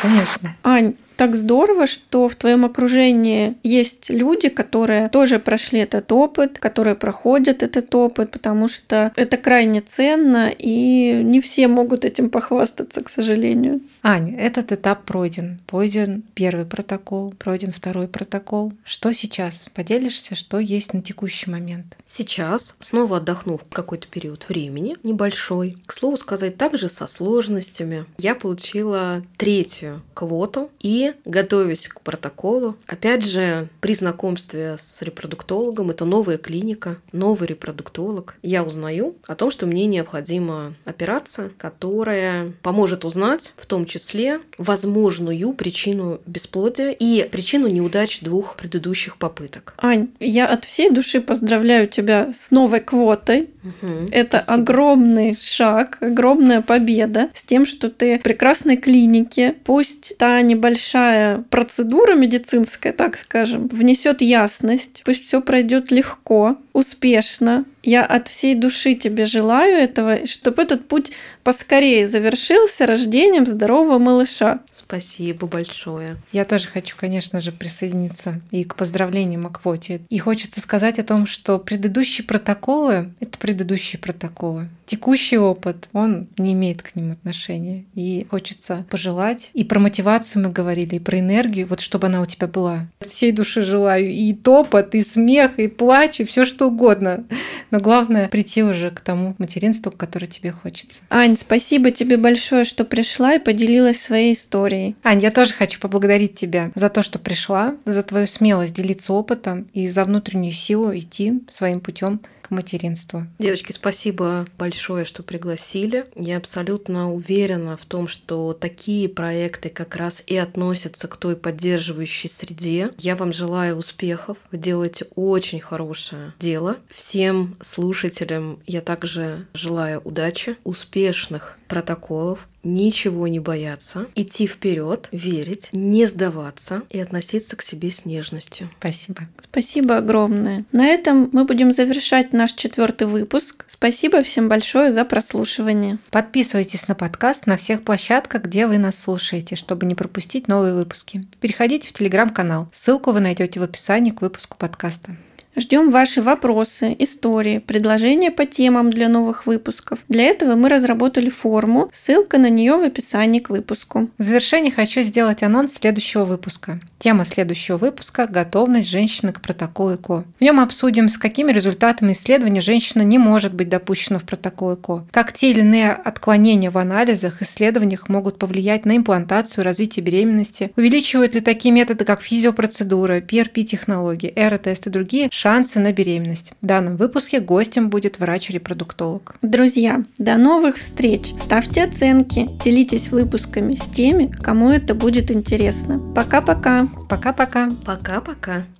Конечно. 0.00 0.56
Ань, 0.62 0.94
так 1.22 1.36
здорово, 1.36 1.86
что 1.86 2.28
в 2.28 2.34
твоем 2.34 2.64
окружении 2.64 3.54
есть 3.62 4.10
люди, 4.10 4.48
которые 4.48 5.08
тоже 5.08 5.38
прошли 5.38 5.78
этот 5.78 6.10
опыт, 6.10 6.58
которые 6.58 6.96
проходят 6.96 7.62
этот 7.62 7.94
опыт, 7.94 8.32
потому 8.32 8.66
что 8.66 9.12
это 9.14 9.36
крайне 9.36 9.82
ценно, 9.82 10.50
и 10.50 11.20
не 11.22 11.40
все 11.40 11.68
могут 11.68 12.04
этим 12.04 12.28
похвастаться, 12.28 13.04
к 13.04 13.08
сожалению. 13.08 13.82
Ань, 14.02 14.34
этот 14.34 14.72
этап 14.72 15.04
пройден. 15.04 15.60
Пройден 15.68 16.24
первый 16.34 16.66
протокол, 16.66 17.32
пройден 17.38 17.70
второй 17.70 18.08
протокол. 18.08 18.72
Что 18.82 19.12
сейчас? 19.12 19.66
Поделишься, 19.74 20.34
что 20.34 20.58
есть 20.58 20.92
на 20.92 21.02
текущий 21.02 21.48
момент? 21.48 21.96
Сейчас, 22.04 22.74
снова 22.80 23.18
отдохнув 23.18 23.60
какой-то 23.70 24.08
период 24.08 24.48
времени, 24.48 24.96
небольшой, 25.04 25.76
к 25.86 25.92
слову 25.92 26.16
сказать, 26.16 26.56
также 26.56 26.88
со 26.88 27.06
сложностями, 27.06 28.06
я 28.18 28.34
получила 28.34 29.22
третью 29.36 30.02
квоту 30.14 30.72
и 30.80 31.11
готовясь 31.24 31.88
к 31.88 32.00
протоколу, 32.00 32.76
опять 32.86 33.24
же, 33.24 33.68
при 33.80 33.94
знакомстве 33.94 34.76
с 34.78 35.02
репродуктологом, 35.02 35.90
это 35.90 36.04
новая 36.04 36.38
клиника, 36.38 36.96
новый 37.12 37.48
репродуктолог, 37.48 38.36
я 38.42 38.62
узнаю 38.62 39.16
о 39.26 39.34
том, 39.34 39.50
что 39.50 39.66
мне 39.66 39.86
необходима 39.86 40.74
операция, 40.84 41.50
которая 41.58 42.52
поможет 42.62 43.04
узнать 43.04 43.54
в 43.56 43.66
том 43.66 43.84
числе 43.84 44.40
возможную 44.58 45.52
причину 45.52 46.20
бесплодия 46.26 46.90
и 46.90 47.28
причину 47.30 47.68
неудач 47.68 48.20
двух 48.20 48.56
предыдущих 48.56 49.16
попыток. 49.16 49.74
Ань, 49.78 50.08
я 50.20 50.46
от 50.46 50.64
всей 50.64 50.90
души 50.90 51.20
поздравляю 51.20 51.86
тебя 51.86 52.32
с 52.34 52.50
новой 52.50 52.80
квотой. 52.80 53.50
Угу, 53.62 54.08
Это 54.10 54.40
спасибо. 54.42 54.62
огромный 54.62 55.36
шаг, 55.40 55.98
огромная 56.00 56.62
победа 56.62 57.30
с 57.34 57.44
тем, 57.44 57.66
что 57.66 57.90
ты 57.90 58.18
в 58.18 58.22
прекрасной 58.22 58.76
клинике. 58.76 59.54
Пусть 59.64 60.16
та 60.18 60.40
небольшая 60.42 61.01
процедура 61.50 62.14
медицинская, 62.14 62.92
так 62.92 63.16
скажем, 63.16 63.68
внесет 63.68 64.20
ясность, 64.20 65.02
пусть 65.04 65.26
все 65.26 65.40
пройдет 65.40 65.90
легко, 65.90 66.56
успешно. 66.72 67.64
Я 67.82 68.04
от 68.04 68.28
всей 68.28 68.54
души 68.54 68.94
тебе 68.94 69.26
желаю 69.26 69.76
этого, 69.76 70.26
чтобы 70.26 70.62
этот 70.62 70.86
путь 70.86 71.12
поскорее 71.42 72.06
завершился 72.06 72.86
рождением 72.86 73.46
здорового 73.46 73.98
малыша. 73.98 74.60
Спасибо 74.72 75.46
большое. 75.46 76.16
Я 76.30 76.44
тоже 76.44 76.68
хочу, 76.68 76.96
конечно 76.98 77.40
же, 77.40 77.50
присоединиться 77.50 78.40
и 78.50 78.64
к 78.64 78.76
поздравлениям 78.76 79.46
о 79.46 79.50
квоте. 79.50 80.02
И 80.08 80.18
хочется 80.18 80.60
сказать 80.60 80.98
о 80.98 81.02
том, 81.02 81.26
что 81.26 81.58
предыдущие 81.58 82.24
протоколы— 82.24 83.12
это 83.20 83.38
предыдущие 83.38 84.00
протоколы. 84.00 84.68
Текущий 84.86 85.38
опыт, 85.38 85.88
он 85.92 86.28
не 86.38 86.52
имеет 86.52 86.82
к 86.82 86.94
ним 86.94 87.12
отношения. 87.12 87.84
И 87.94 88.26
хочется 88.30 88.86
пожелать. 88.90 89.50
И 89.54 89.64
про 89.64 89.80
мотивацию 89.80 90.44
мы 90.44 90.50
говорили, 90.50 90.96
и 90.96 91.00
про 91.00 91.18
энергию, 91.18 91.66
вот 91.66 91.80
чтобы 91.80 92.06
она 92.06 92.20
у 92.20 92.26
тебя 92.26 92.46
была. 92.46 92.86
От 93.00 93.08
всей 93.08 93.32
души 93.32 93.62
желаю 93.62 94.10
и 94.10 94.32
топот, 94.34 94.94
и 94.94 95.00
смех, 95.00 95.58
и 95.58 95.66
плач, 95.66 96.20
и 96.20 96.24
все 96.24 96.44
что 96.44 96.68
угодно. 96.68 97.24
Но 97.72 97.80
главное 97.80 98.28
прийти 98.28 98.62
уже 98.62 98.90
к 98.90 99.00
тому 99.00 99.34
материнству, 99.38 99.90
которое 99.90 100.26
тебе 100.26 100.52
хочется. 100.52 101.02
Ань, 101.08 101.38
спасибо 101.38 101.90
тебе 101.90 102.18
большое, 102.18 102.64
что 102.64 102.84
пришла 102.84 103.34
и 103.34 103.38
поделилась 103.38 104.00
своей 104.00 104.34
историей. 104.34 104.94
Ань, 105.02 105.22
я 105.22 105.30
тоже 105.30 105.54
хочу 105.54 105.80
поблагодарить 105.80 106.34
тебя 106.34 106.70
за 106.74 106.90
то, 106.90 107.02
что 107.02 107.18
пришла, 107.18 107.74
за 107.86 108.02
твою 108.02 108.26
смелость 108.26 108.74
делиться 108.74 109.14
опытом 109.14 109.68
и 109.72 109.88
за 109.88 110.04
внутреннюю 110.04 110.52
силу 110.52 110.94
идти 110.96 111.42
своим 111.50 111.80
путем 111.80 112.20
к 112.52 112.54
материнству. 112.54 113.26
Девочки, 113.38 113.72
спасибо 113.72 114.44
большое, 114.58 115.06
что 115.06 115.22
пригласили. 115.22 116.04
Я 116.14 116.36
абсолютно 116.36 117.10
уверена 117.10 117.78
в 117.78 117.86
том, 117.86 118.08
что 118.08 118.52
такие 118.52 119.08
проекты 119.08 119.70
как 119.70 119.96
раз 119.96 120.22
и 120.26 120.36
относятся 120.36 121.08
к 121.08 121.16
той 121.16 121.34
поддерживающей 121.34 122.28
среде. 122.28 122.90
Я 122.98 123.16
вам 123.16 123.32
желаю 123.32 123.76
успехов. 123.76 124.36
Вы 124.50 124.58
делаете 124.58 125.06
очень 125.14 125.60
хорошее 125.60 126.34
дело. 126.38 126.76
Всем 126.90 127.56
слушателям 127.60 128.58
я 128.66 128.82
также 128.82 129.46
желаю 129.54 130.00
удачи, 130.00 130.58
успешных 130.62 131.58
протоколов, 131.72 132.48
ничего 132.62 133.28
не 133.28 133.40
бояться, 133.40 134.06
идти 134.14 134.46
вперед, 134.46 135.08
верить, 135.10 135.70
не 135.72 136.04
сдаваться 136.04 136.82
и 136.90 136.98
относиться 136.98 137.56
к 137.56 137.62
себе 137.62 137.90
с 137.90 138.04
нежностью. 138.04 138.68
Спасибо. 138.78 139.22
Спасибо 139.38 139.96
огромное. 139.96 140.66
На 140.70 140.86
этом 140.86 141.30
мы 141.32 141.46
будем 141.46 141.72
завершать 141.72 142.34
наш 142.34 142.52
четвертый 142.52 143.06
выпуск. 143.06 143.64
Спасибо 143.68 144.22
всем 144.22 144.50
большое 144.50 144.92
за 144.92 145.06
прослушивание. 145.06 145.96
Подписывайтесь 146.10 146.88
на 146.88 146.94
подкаст 146.94 147.46
на 147.46 147.56
всех 147.56 147.84
площадках, 147.84 148.42
где 148.42 148.66
вы 148.66 148.76
нас 148.76 148.98
слушаете, 148.98 149.56
чтобы 149.56 149.86
не 149.86 149.94
пропустить 149.94 150.48
новые 150.48 150.74
выпуски. 150.74 151.24
Переходите 151.40 151.88
в 151.88 151.94
телеграм-канал. 151.94 152.68
Ссылку 152.70 153.12
вы 153.12 153.20
найдете 153.20 153.60
в 153.60 153.62
описании 153.62 154.10
к 154.10 154.20
выпуску 154.20 154.58
подкаста. 154.58 155.16
Ждем 155.54 155.90
ваши 155.90 156.22
вопросы, 156.22 156.96
истории, 156.98 157.58
предложения 157.58 158.30
по 158.30 158.46
темам 158.46 158.88
для 158.88 159.10
новых 159.10 159.44
выпусков. 159.44 159.98
Для 160.08 160.24
этого 160.24 160.54
мы 160.54 160.70
разработали 160.70 161.28
форму, 161.28 161.90
ссылка 161.92 162.38
на 162.38 162.48
нее 162.48 162.78
в 162.78 162.82
описании 162.82 163.38
к 163.38 163.50
выпуску. 163.50 164.08
В 164.16 164.22
завершение 164.22 164.72
хочу 164.72 165.02
сделать 165.02 165.42
анонс 165.42 165.74
следующего 165.74 166.24
выпуска. 166.24 166.80
Тема 166.98 167.26
следующего 167.26 167.76
выпуска– 167.76 168.26
готовность 168.28 168.88
женщины 168.88 169.32
к 169.32 169.42
протоколу 169.42 169.96
ЭКО. 169.96 170.24
В 170.38 170.40
нем 170.40 170.58
обсудим, 170.58 171.10
с 171.10 171.18
какими 171.18 171.52
результатами 171.52 172.12
исследования 172.12 172.62
женщина 172.62 173.02
не 173.02 173.18
может 173.18 173.52
быть 173.52 173.68
допущена 173.68 174.18
в 174.18 174.24
протокол 174.24 174.74
ЭКО, 174.74 175.04
как 175.10 175.34
те 175.34 175.50
или 175.50 175.60
иные 175.60 175.90
отклонения 175.90 176.70
в 176.70 176.78
анализах, 176.78 177.42
исследованиях 177.42 178.08
могут 178.08 178.38
повлиять 178.38 178.86
на 178.86 178.96
имплантацию, 178.96 179.64
развитие 179.64 180.02
беременности, 180.02 180.72
увеличивают 180.76 181.34
ли 181.34 181.40
такие 181.40 181.74
методы, 181.74 182.06
как 182.06 182.22
физиопроцедура, 182.22 183.20
PRP-технологии, 183.20 184.32
эро-тест 184.34 184.86
и 184.86 184.90
другие 184.90 185.28
шансы 185.42 185.80
на 185.80 185.92
беременность. 185.92 186.52
В 186.60 186.66
данном 186.66 186.96
выпуске 186.96 187.40
гостем 187.40 187.90
будет 187.90 188.20
врач-репродуктолог. 188.20 189.34
Друзья, 189.42 190.04
до 190.18 190.36
новых 190.36 190.76
встреч! 190.76 191.32
Ставьте 191.36 191.82
оценки, 191.82 192.48
делитесь 192.64 193.10
выпусками 193.10 193.72
с 193.72 193.86
теми, 193.86 194.26
кому 194.26 194.70
это 194.70 194.94
будет 194.94 195.32
интересно. 195.32 195.98
Пока-пока! 196.14 196.86
Пока-пока. 197.08 197.70
Пока-пока. 197.84 198.62